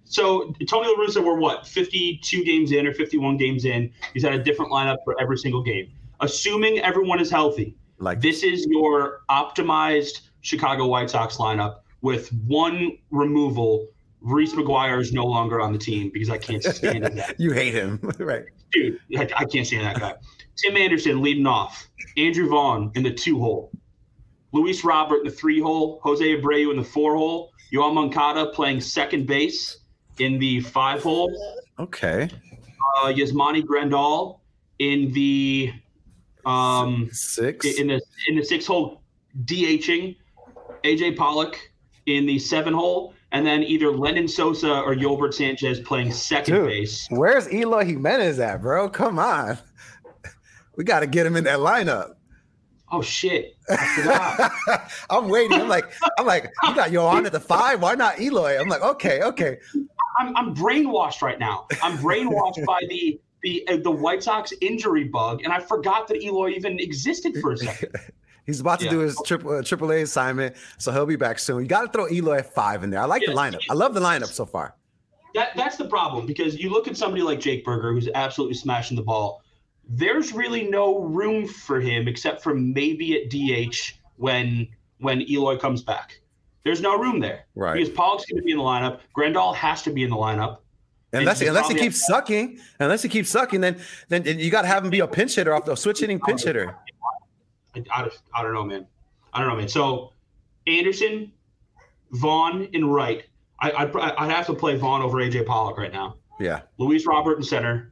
so 0.05 0.53
Tony 0.67 0.87
La 0.87 0.95
Russa, 0.95 1.23
we're 1.23 1.37
what 1.37 1.67
52 1.67 2.43
games 2.43 2.71
in 2.71 2.87
or 2.87 2.93
51 2.93 3.37
games 3.37 3.65
in. 3.65 3.91
He's 4.13 4.23
had 4.23 4.33
a 4.33 4.43
different 4.43 4.71
lineup 4.71 4.97
for 5.03 5.19
every 5.21 5.37
single 5.37 5.61
game. 5.61 5.91
Assuming 6.19 6.79
everyone 6.79 7.19
is 7.19 7.29
healthy, 7.29 7.75
like 7.99 8.21
this 8.21 8.43
is 8.43 8.65
your 8.69 9.21
optimized 9.29 10.21
Chicago 10.41 10.87
White 10.87 11.09
Sox 11.09 11.37
lineup 11.37 11.79
with 12.01 12.29
one 12.45 12.97
removal. 13.11 13.87
Reese 14.21 14.53
McGuire 14.53 14.99
is 14.99 15.13
no 15.13 15.23
longer 15.23 15.61
on 15.61 15.71
the 15.71 15.77
team 15.77 16.09
because 16.13 16.29
I 16.29 16.37
can't 16.37 16.61
stand 16.61 17.05
that. 17.05 17.35
you 17.39 17.51
hate 17.51 17.73
him, 17.73 17.99
right? 18.19 18.43
Dude, 18.71 18.99
I, 19.17 19.29
I 19.37 19.45
can't 19.45 19.65
stand 19.65 19.85
that 19.85 19.99
guy. 19.99 20.15
Tim 20.57 20.75
Anderson 20.75 21.21
leading 21.21 21.47
off. 21.47 21.87
Andrew 22.17 22.49
Vaughn 22.49 22.91
in 22.95 23.03
the 23.03 23.13
two 23.13 23.39
hole. 23.39 23.71
Luis 24.51 24.83
Robert 24.83 25.19
in 25.19 25.25
the 25.25 25.31
three 25.31 25.59
hole. 25.59 25.99
Jose 26.03 26.23
Abreu 26.23 26.71
in 26.71 26.77
the 26.77 26.83
four 26.83 27.15
hole. 27.15 27.51
Yoan 27.73 27.93
Moncada 27.93 28.47
playing 28.47 28.81
second 28.81 29.27
base 29.27 29.77
in 30.17 30.39
the 30.39 30.61
five 30.61 31.03
hole. 31.03 31.31
Okay. 31.77 32.29
Uh, 32.97 33.07
Yasmani 33.07 33.63
Grandal 33.63 34.39
in 34.79 35.11
the 35.11 35.71
um, 36.45 37.09
six 37.11 37.65
in 37.65 37.87
the 37.87 38.01
in 38.27 38.35
the 38.35 38.43
six 38.43 38.65
hole 38.65 39.01
DHing. 39.45 40.15
AJ 40.83 41.17
Pollock 41.17 41.59
in 42.05 42.25
the 42.25 42.39
seven 42.39 42.73
hole, 42.73 43.13
and 43.33 43.45
then 43.45 43.63
either 43.63 43.87
Lenyn 43.87 44.29
Sosa 44.29 44.79
or 44.79 44.95
Yolbert 44.95 45.33
Sanchez 45.33 45.79
playing 45.81 46.11
second 46.11 46.55
Dude, 46.55 46.67
base. 46.67 47.05
Where's 47.09 47.51
Eloy 47.51 47.85
Jimenez 47.85 48.39
at, 48.39 48.61
bro? 48.61 48.89
Come 48.89 49.19
on. 49.19 49.57
We 50.77 50.85
got 50.85 51.01
to 51.01 51.07
get 51.07 51.25
him 51.25 51.35
in 51.35 51.43
that 51.43 51.59
lineup 51.59 52.13
oh 52.91 53.01
shit, 53.01 53.57
I'm 55.09 55.29
waiting. 55.29 55.61
I'm 55.61 55.67
like, 55.67 55.91
I'm 56.17 56.25
like, 56.25 56.51
you 56.63 56.75
got 56.75 56.91
Yoan 56.91 57.25
at 57.25 57.31
the 57.31 57.39
five. 57.39 57.81
Why 57.81 57.95
not 57.95 58.19
Eloy? 58.19 58.59
I'm 58.59 58.67
like, 58.67 58.81
okay, 58.81 59.21
okay. 59.23 59.57
I'm, 60.19 60.35
I'm 60.35 60.55
brainwashed 60.55 61.21
right 61.21 61.39
now. 61.39 61.67
I'm 61.81 61.97
brainwashed 61.97 62.65
by 62.65 62.81
the 62.89 63.19
the 63.41 63.67
uh, 63.67 63.77
the 63.77 63.91
White 63.91 64.23
Sox 64.23 64.53
injury 64.61 65.05
bug, 65.05 65.41
and 65.43 65.53
I 65.53 65.59
forgot 65.59 66.07
that 66.07 66.21
Eloy 66.23 66.49
even 66.49 66.79
existed 66.79 67.37
for 67.41 67.53
a 67.53 67.57
second. 67.57 67.95
He's 68.45 68.59
about 68.59 68.79
to 68.79 68.85
yeah. 68.85 68.91
do 68.91 68.99
his 68.99 69.15
triple 69.25 69.51
uh, 69.51 69.61
triple 69.61 69.91
A 69.91 70.01
assignment, 70.01 70.55
so 70.79 70.91
he'll 70.91 71.05
be 71.05 71.15
back 71.15 71.37
soon. 71.37 71.61
You 71.61 71.67
got 71.67 71.81
to 71.81 71.91
throw 71.91 72.09
Eloy 72.09 72.37
at 72.37 72.51
five 72.51 72.83
in 72.83 72.89
there. 72.89 72.99
I 72.99 73.05
like 73.05 73.23
the 73.23 73.33
lineup. 73.33 73.61
I 73.69 73.73
love 73.73 73.93
the 73.93 73.99
lineup 73.99 74.27
so 74.27 74.45
far. 74.45 74.75
That 75.35 75.55
that's 75.55 75.77
the 75.77 75.85
problem 75.85 76.25
because 76.25 76.57
you 76.57 76.71
look 76.71 76.87
at 76.87 76.97
somebody 76.97 77.21
like 77.21 77.39
Jake 77.39 77.63
Burger, 77.63 77.93
who's 77.93 78.09
absolutely 78.15 78.55
smashing 78.55 78.97
the 78.97 79.03
ball 79.03 79.43
there's 79.89 80.31
really 80.31 80.69
no 80.69 80.99
room 80.99 81.47
for 81.47 81.81
him 81.81 82.07
except 82.07 82.43
for 82.43 82.53
maybe 82.53 83.21
at 83.21 83.29
DH 83.29 83.93
when 84.17 84.67
when 84.99 85.21
Eloy 85.29 85.57
comes 85.57 85.81
back. 85.81 86.21
There's 86.63 86.81
no 86.81 86.97
room 86.99 87.19
there. 87.19 87.45
Right. 87.55 87.73
Because 87.73 87.89
Pollock's 87.89 88.25
going 88.25 88.41
to 88.41 88.43
be 88.43 88.51
in 88.51 88.57
the 88.57 88.63
lineup. 88.63 88.99
Grandal 89.17 89.55
has 89.55 89.81
to 89.83 89.91
be 89.91 90.03
in 90.03 90.09
the 90.09 90.15
lineup. 90.15 90.57
Unless, 91.11 91.41
unless 91.41 91.67
he 91.67 91.73
keeps 91.73 92.05
sucking, 92.05 92.59
unless 92.79 93.01
he 93.01 93.09
keeps 93.09 93.29
sucking, 93.29 93.61
then 93.61 93.81
then 94.09 94.23
you 94.25 94.51
got 94.51 94.61
to 94.61 94.67
have 94.67 94.85
him 94.85 94.91
be 94.91 94.99
a 94.99 95.07
pinch 95.07 95.35
hitter 95.35 95.55
off 95.55 95.65
the 95.65 95.75
switch 95.75 96.01
hitting 96.01 96.19
pinch 96.19 96.43
hitter. 96.43 96.75
I, 97.75 97.83
I, 97.89 98.09
I 98.35 98.43
don't 98.43 98.53
know, 98.53 98.63
man. 98.63 98.85
I 99.33 99.39
don't 99.39 99.49
know, 99.49 99.55
man. 99.55 99.67
So 99.67 100.13
Anderson, 100.67 101.31
Vaughn, 102.11 102.67
and 102.75 102.93
Wright. 102.93 103.25
I, 103.59 103.71
I'd, 103.71 103.95
I'd 103.95 104.29
have 104.29 104.45
to 104.47 104.53
play 104.53 104.75
Vaughn 104.77 105.01
over 105.01 105.17
AJ 105.17 105.47
Pollock 105.47 105.77
right 105.79 105.91
now. 105.91 106.17
Yeah. 106.39 106.61
Luis 106.77 107.07
Robert 107.07 107.37
in 107.37 107.43
center, 107.43 107.91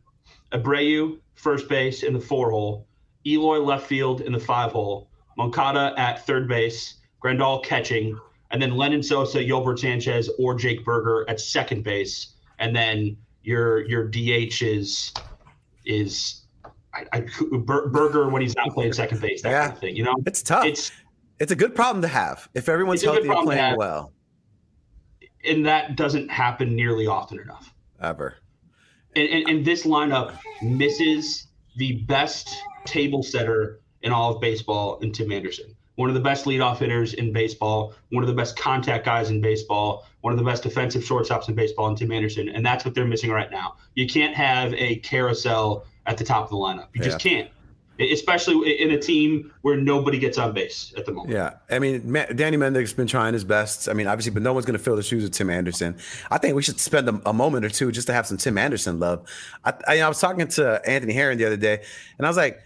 Abreu, 0.51 1.19
first 1.35 1.67
base 1.67 2.03
in 2.03 2.13
the 2.13 2.19
four 2.19 2.51
hole, 2.51 2.87
Eloy 3.25 3.59
left 3.59 3.87
field 3.87 4.21
in 4.21 4.31
the 4.31 4.39
five 4.39 4.71
hole, 4.71 5.09
Moncada 5.37 5.93
at 5.97 6.25
third 6.25 6.47
base, 6.47 6.95
Grandal 7.23 7.63
catching, 7.63 8.17
and 8.51 8.61
then 8.61 8.71
Lenyn 8.71 9.03
Sosa, 9.03 9.39
Yolbert 9.39 9.79
Sanchez, 9.79 10.29
or 10.39 10.55
Jake 10.55 10.85
Burger 10.85 11.25
at 11.27 11.39
second 11.39 11.83
base, 11.83 12.35
and 12.59 12.75
then 12.75 13.17
your 13.43 13.85
your 13.87 14.07
DH 14.07 14.61
is 14.61 15.13
is 15.85 16.43
I, 16.93 17.05
I, 17.13 17.25
Burger 17.59 18.29
when 18.29 18.41
he's 18.41 18.55
not 18.55 18.69
playing 18.69 18.93
second 18.93 19.21
base. 19.21 19.41
That 19.41 19.49
yeah. 19.49 19.61
kind 19.61 19.73
of 19.73 19.79
thing, 19.79 19.95
you 19.95 20.03
know, 20.03 20.15
it's 20.25 20.41
tough. 20.41 20.65
It's 20.65 20.91
it's 21.39 21.51
a 21.51 21.55
good 21.55 21.75
problem 21.75 22.01
to 22.01 22.07
have 22.07 22.49
if 22.53 22.69
everyone's 22.69 23.03
healthy 23.03 23.27
and 23.27 23.43
playing 23.43 23.77
well. 23.77 24.13
And 25.45 25.65
that 25.65 25.95
doesn't 25.95 26.29
happen 26.29 26.75
nearly 26.75 27.07
often 27.07 27.39
enough. 27.39 27.73
Ever 28.01 28.37
and, 29.15 29.29
and, 29.29 29.49
and 29.49 29.65
this 29.65 29.85
lineup 29.85 30.37
misses 30.61 31.47
the 31.77 31.93
best 32.03 32.61
table 32.85 33.23
setter 33.23 33.79
in 34.01 34.11
all 34.11 34.35
of 34.35 34.41
baseball 34.41 34.99
in 34.99 35.11
Tim 35.11 35.31
Anderson. 35.31 35.75
One 35.95 36.09
of 36.09 36.13
the 36.13 36.21
best 36.21 36.45
leadoff 36.45 36.77
hitters 36.77 37.15
in 37.15 37.33
baseball, 37.33 37.95
one 38.11 38.23
of 38.23 38.27
the 38.27 38.35
best 38.35 38.57
contact 38.57 39.03
guys 39.03 39.31
in 39.31 39.41
baseball, 39.41 40.05
one 40.21 40.31
of 40.31 40.37
the 40.37 40.45
best 40.45 40.61
defensive 40.61 41.01
shortstops 41.01 41.49
in 41.49 41.55
baseball, 41.55 41.87
in 41.87 41.95
Tim 41.95 42.11
Anderson. 42.11 42.49
And 42.49 42.63
that's 42.63 42.85
what 42.85 42.93
they're 42.93 43.05
missing 43.05 43.31
right 43.31 43.49
now. 43.49 43.77
You 43.95 44.05
can't 44.07 44.35
have 44.35 44.73
a 44.75 44.97
carousel 44.97 45.85
at 46.05 46.17
the 46.17 46.23
top 46.23 46.43
of 46.43 46.49
the 46.51 46.55
lineup. 46.55 46.87
You 46.93 47.01
yeah. 47.01 47.03
just 47.03 47.19
can't 47.19 47.49
especially 47.99 48.79
in 48.79 48.91
a 48.91 48.99
team 48.99 49.51
where 49.61 49.77
nobody 49.77 50.19
gets 50.19 50.37
on 50.37 50.53
base 50.53 50.93
at 50.97 51.05
the 51.05 51.11
moment. 51.11 51.33
Yeah, 51.33 51.53
I 51.69 51.79
mean, 51.79 52.11
Danny 52.35 52.57
Mendick's 52.57 52.93
been 52.93 53.07
trying 53.07 53.33
his 53.33 53.43
best. 53.43 53.89
I 53.89 53.93
mean, 53.93 54.07
obviously, 54.07 54.31
but 54.31 54.43
no 54.43 54.53
one's 54.53 54.65
going 54.65 54.77
to 54.77 54.83
fill 54.83 54.95
the 54.95 55.03
shoes 55.03 55.23
of 55.23 55.31
Tim 55.31 55.49
Anderson. 55.49 55.97
I 56.31 56.37
think 56.37 56.55
we 56.55 56.61
should 56.61 56.79
spend 56.79 57.09
a, 57.09 57.21
a 57.25 57.33
moment 57.33 57.65
or 57.65 57.69
two 57.69 57.91
just 57.91 58.07
to 58.07 58.13
have 58.13 58.27
some 58.27 58.37
Tim 58.37 58.57
Anderson 58.57 58.99
love. 58.99 59.27
I, 59.63 59.73
I, 59.87 60.01
I 60.01 60.07
was 60.07 60.19
talking 60.19 60.47
to 60.47 60.81
Anthony 60.85 61.13
Herron 61.13 61.37
the 61.37 61.45
other 61.45 61.57
day, 61.57 61.83
and 62.17 62.25
I 62.25 62.29
was 62.29 62.37
like, 62.37 62.61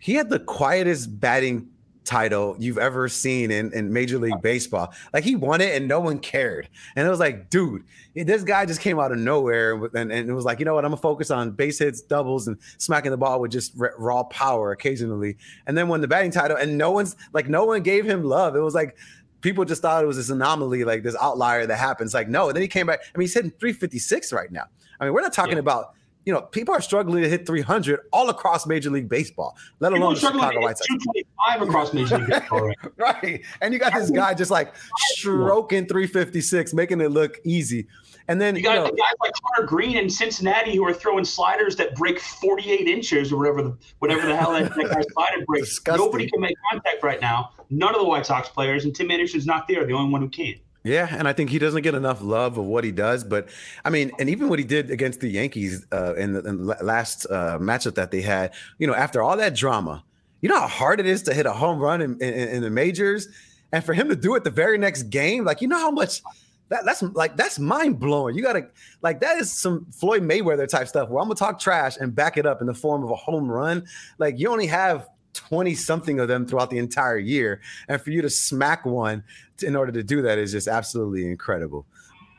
he 0.00 0.14
had 0.14 0.28
the 0.28 0.38
quietest 0.38 1.18
batting 1.18 1.70
title 2.04 2.56
you've 2.58 2.78
ever 2.78 3.08
seen 3.08 3.50
in, 3.50 3.72
in 3.72 3.92
Major 3.92 4.18
League 4.18 4.40
Baseball. 4.42 4.92
Like 5.12 5.24
he 5.24 5.36
won 5.36 5.60
it 5.60 5.74
and 5.74 5.88
no 5.88 6.00
one 6.00 6.18
cared. 6.18 6.68
And 6.96 7.06
it 7.06 7.10
was 7.10 7.20
like, 7.20 7.50
dude, 7.50 7.84
this 8.14 8.42
guy 8.42 8.66
just 8.66 8.80
came 8.80 9.00
out 9.00 9.12
of 9.12 9.18
nowhere 9.18 9.74
and, 9.74 10.12
and 10.12 10.30
it 10.30 10.32
was 10.32 10.44
like, 10.44 10.58
you 10.58 10.64
know 10.64 10.74
what? 10.74 10.84
I'm 10.84 10.90
gonna 10.90 11.00
focus 11.00 11.30
on 11.30 11.52
base 11.52 11.78
hits, 11.78 12.00
doubles, 12.02 12.46
and 12.46 12.58
smacking 12.78 13.10
the 13.10 13.16
ball 13.16 13.40
with 13.40 13.50
just 13.50 13.72
raw 13.98 14.22
power 14.24 14.72
occasionally. 14.72 15.36
And 15.66 15.76
then 15.76 15.88
won 15.88 16.00
the 16.00 16.08
batting 16.08 16.30
title, 16.30 16.56
and 16.56 16.76
no 16.78 16.90
one's 16.90 17.16
like, 17.32 17.48
no 17.48 17.64
one 17.64 17.82
gave 17.82 18.04
him 18.04 18.22
love. 18.22 18.56
It 18.56 18.60
was 18.60 18.74
like 18.74 18.96
people 19.40 19.64
just 19.64 19.82
thought 19.82 20.02
it 20.02 20.06
was 20.06 20.16
this 20.16 20.30
anomaly, 20.30 20.84
like 20.84 21.02
this 21.02 21.16
outlier 21.20 21.66
that 21.66 21.76
happens. 21.76 22.14
Like, 22.14 22.28
no. 22.28 22.48
And 22.48 22.56
then 22.56 22.62
he 22.62 22.68
came 22.68 22.86
back. 22.86 23.00
I 23.14 23.18
mean, 23.18 23.24
he's 23.24 23.34
hitting 23.34 23.50
356 23.50 24.32
right 24.32 24.50
now. 24.50 24.64
I 24.98 25.04
mean, 25.04 25.12
we're 25.12 25.20
not 25.20 25.34
talking 25.34 25.54
yeah. 25.54 25.60
about 25.60 25.94
you 26.24 26.32
know, 26.32 26.40
people 26.40 26.74
are 26.74 26.80
struggling 26.80 27.22
to 27.22 27.28
hit 27.28 27.46
300 27.46 28.00
all 28.12 28.30
across 28.30 28.66
Major 28.66 28.90
League 28.90 29.08
Baseball, 29.08 29.56
let 29.80 29.92
people 29.92 30.04
alone 30.04 30.14
the 30.14 30.20
Chicago 30.20 30.60
White 30.60 30.78
Sox. 30.78 30.88
225 30.88 31.62
across 31.62 31.92
Major 31.92 32.18
League 32.18 32.28
Baseball, 32.30 32.66
right? 32.66 32.76
right. 32.96 33.42
And 33.60 33.74
you 33.74 33.80
got 33.80 33.92
this 33.94 34.10
guy 34.10 34.34
just 34.34 34.50
like 34.50 34.74
stroking 35.10 35.86
356, 35.86 36.72
making 36.74 37.00
it 37.00 37.10
look 37.10 37.40
easy. 37.44 37.86
And 38.26 38.40
then 38.40 38.56
you 38.56 38.62
got 38.62 38.76
you 38.76 38.78
know, 38.78 38.86
guys 38.86 39.14
like 39.20 39.32
Hunter 39.44 39.66
Greene 39.66 39.98
in 39.98 40.08
Cincinnati 40.08 40.74
who 40.74 40.84
are 40.86 40.94
throwing 40.94 41.24
sliders 41.24 41.76
that 41.76 41.94
break 41.94 42.18
48 42.18 42.88
inches 42.88 43.30
or 43.30 43.36
whatever 43.36 43.62
the 43.62 43.76
whatever 43.98 44.26
the 44.26 44.34
hell 44.34 44.52
that, 44.52 44.74
that 44.74 44.90
guy's 44.90 45.04
slider 45.12 45.44
breaks. 45.44 45.68
Disgusting. 45.68 46.06
Nobody 46.06 46.30
can 46.30 46.40
make 46.40 46.56
contact 46.70 47.02
right 47.02 47.20
now. 47.20 47.50
None 47.68 47.94
of 47.94 48.00
the 48.00 48.06
White 48.06 48.24
Sox 48.24 48.48
players, 48.48 48.86
and 48.86 48.94
Tim 48.94 49.10
Anderson's 49.10 49.44
not 49.44 49.68
there, 49.68 49.84
the 49.84 49.92
only 49.92 50.10
one 50.10 50.22
who 50.22 50.28
can. 50.28 50.54
Yeah, 50.84 51.08
and 51.10 51.26
I 51.26 51.32
think 51.32 51.48
he 51.48 51.58
doesn't 51.58 51.80
get 51.80 51.94
enough 51.94 52.20
love 52.22 52.58
of 52.58 52.66
what 52.66 52.84
he 52.84 52.92
does. 52.92 53.24
But 53.24 53.48
I 53.86 53.90
mean, 53.90 54.12
and 54.18 54.28
even 54.28 54.50
what 54.50 54.58
he 54.58 54.66
did 54.66 54.90
against 54.90 55.20
the 55.20 55.28
Yankees 55.28 55.86
uh, 55.90 56.14
in 56.14 56.34
the, 56.34 56.40
in 56.40 56.66
last 56.66 57.24
uh, 57.30 57.58
matchup 57.58 57.94
that 57.94 58.10
they 58.10 58.20
had, 58.20 58.52
you 58.78 58.86
know, 58.86 58.94
after 58.94 59.22
all 59.22 59.36
that 59.38 59.54
drama, 59.56 60.04
You 60.42 60.50
know 60.50 60.60
how 60.60 60.68
hard 60.68 61.00
it 61.00 61.06
is 61.06 61.22
to 61.22 61.32
hit 61.32 61.46
a 61.46 61.52
home 61.52 61.78
run 61.78 62.02
in, 62.02 62.20
in, 62.20 62.34
in 62.34 62.62
the 62.62 62.68
majors, 62.68 63.28
and 63.72 63.82
for 63.82 63.94
him 63.94 64.10
to 64.10 64.16
do 64.16 64.34
it 64.34 64.44
the 64.44 64.50
very 64.50 64.76
next 64.76 65.04
game, 65.04 65.44
like 65.44 65.62
you 65.62 65.68
know 65.68 65.78
how 65.78 65.90
much 65.90 66.20
that, 66.68 66.84
that's 66.84 67.02
like 67.02 67.34
that's 67.36 67.58
mind 67.58 67.98
blowing. 67.98 68.36
You 68.36 68.42
gotta 68.42 68.68
like 69.00 69.20
that 69.20 69.38
is 69.38 69.50
some 69.50 69.86
Floyd 69.90 70.22
Mayweather 70.22 70.68
type 70.68 70.88
stuff 70.88 71.08
where 71.08 71.22
I'm 71.22 71.28
gonna 71.28 71.36
talk 71.36 71.58
trash 71.58 71.96
and 71.98 72.14
back 72.14 72.36
it 72.36 72.44
up 72.44 72.60
in 72.60 72.66
the 72.66 72.74
form 72.74 73.02
of 73.02 73.10
a 73.10 73.16
home 73.16 73.50
run. 73.50 73.86
Like 74.18 74.38
you 74.38 74.50
only 74.50 74.66
have 74.66 75.08
20 75.34 75.74
something 75.74 76.20
of 76.20 76.28
them 76.28 76.46
throughout 76.46 76.70
the 76.70 76.78
entire 76.78 77.18
year. 77.18 77.60
And 77.88 78.00
for 78.00 78.10
you 78.10 78.22
to 78.22 78.30
smack 78.30 78.86
one 78.86 79.22
in 79.62 79.76
order 79.76 79.92
to 79.92 80.02
do 80.02 80.22
that 80.22 80.38
is 80.38 80.52
just 80.52 80.68
absolutely 80.68 81.26
incredible. 81.26 81.86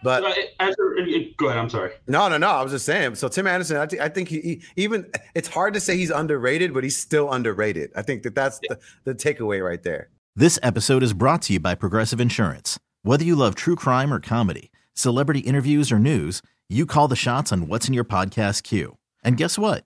But 0.04 0.24
As 0.60 0.76
a, 0.76 1.34
go 1.38 1.48
ahead. 1.48 1.58
I'm 1.60 1.70
sorry. 1.70 1.92
no, 2.08 2.28
no, 2.30 2.38
no. 2.38 2.48
I 2.48 2.62
was 2.62 2.72
just 2.72 2.86
saying. 2.86 3.16
So 3.16 3.28
Tim 3.28 3.48
Anderson, 3.48 3.78
I, 3.78 3.88
th- 3.88 4.02
I 4.02 4.08
think 4.08 4.30
he, 4.30 4.40
he 4.40 4.62
even 4.76 5.10
it's 5.34 5.48
hard 5.48 5.74
to 5.74 5.80
say 5.80 5.98
he's 5.98 6.12
underrated, 6.12 6.74
but 6.74 6.84
he's 6.84 6.98
still 6.98 7.32
underrated. 7.32 7.92
I 7.96 8.04
think 8.04 8.22
that 8.24 8.36
that's 8.36 8.60
the, 8.60 8.78
the 9.04 9.16
takeaway 9.16 9.64
right 9.64 9.82
there. 9.82 10.10
This 10.36 10.60
episode 10.62 11.02
is 11.02 11.14
brought 11.14 11.42
to 11.44 11.54
you 11.54 11.60
by 11.60 11.76
Progressive 11.76 12.20
Insurance. 12.22 12.78
Whether 13.02 13.24
you 13.24 13.36
love 13.36 13.56
true 13.56 13.76
crime 13.76 14.14
or 14.14 14.20
comedy, 14.20 14.72
celebrity 14.94 15.40
interviews 15.40 15.92
or 15.92 15.98
news, 15.98 16.42
you 16.70 16.86
call 16.86 17.08
the 17.08 17.16
shots 17.16 17.52
on 17.52 17.68
what's 17.68 17.88
in 17.88 17.94
your 17.94 18.04
podcast 18.04 18.64
queue. 18.64 18.98
And 19.24 19.38
guess 19.38 19.58
what? 19.58 19.86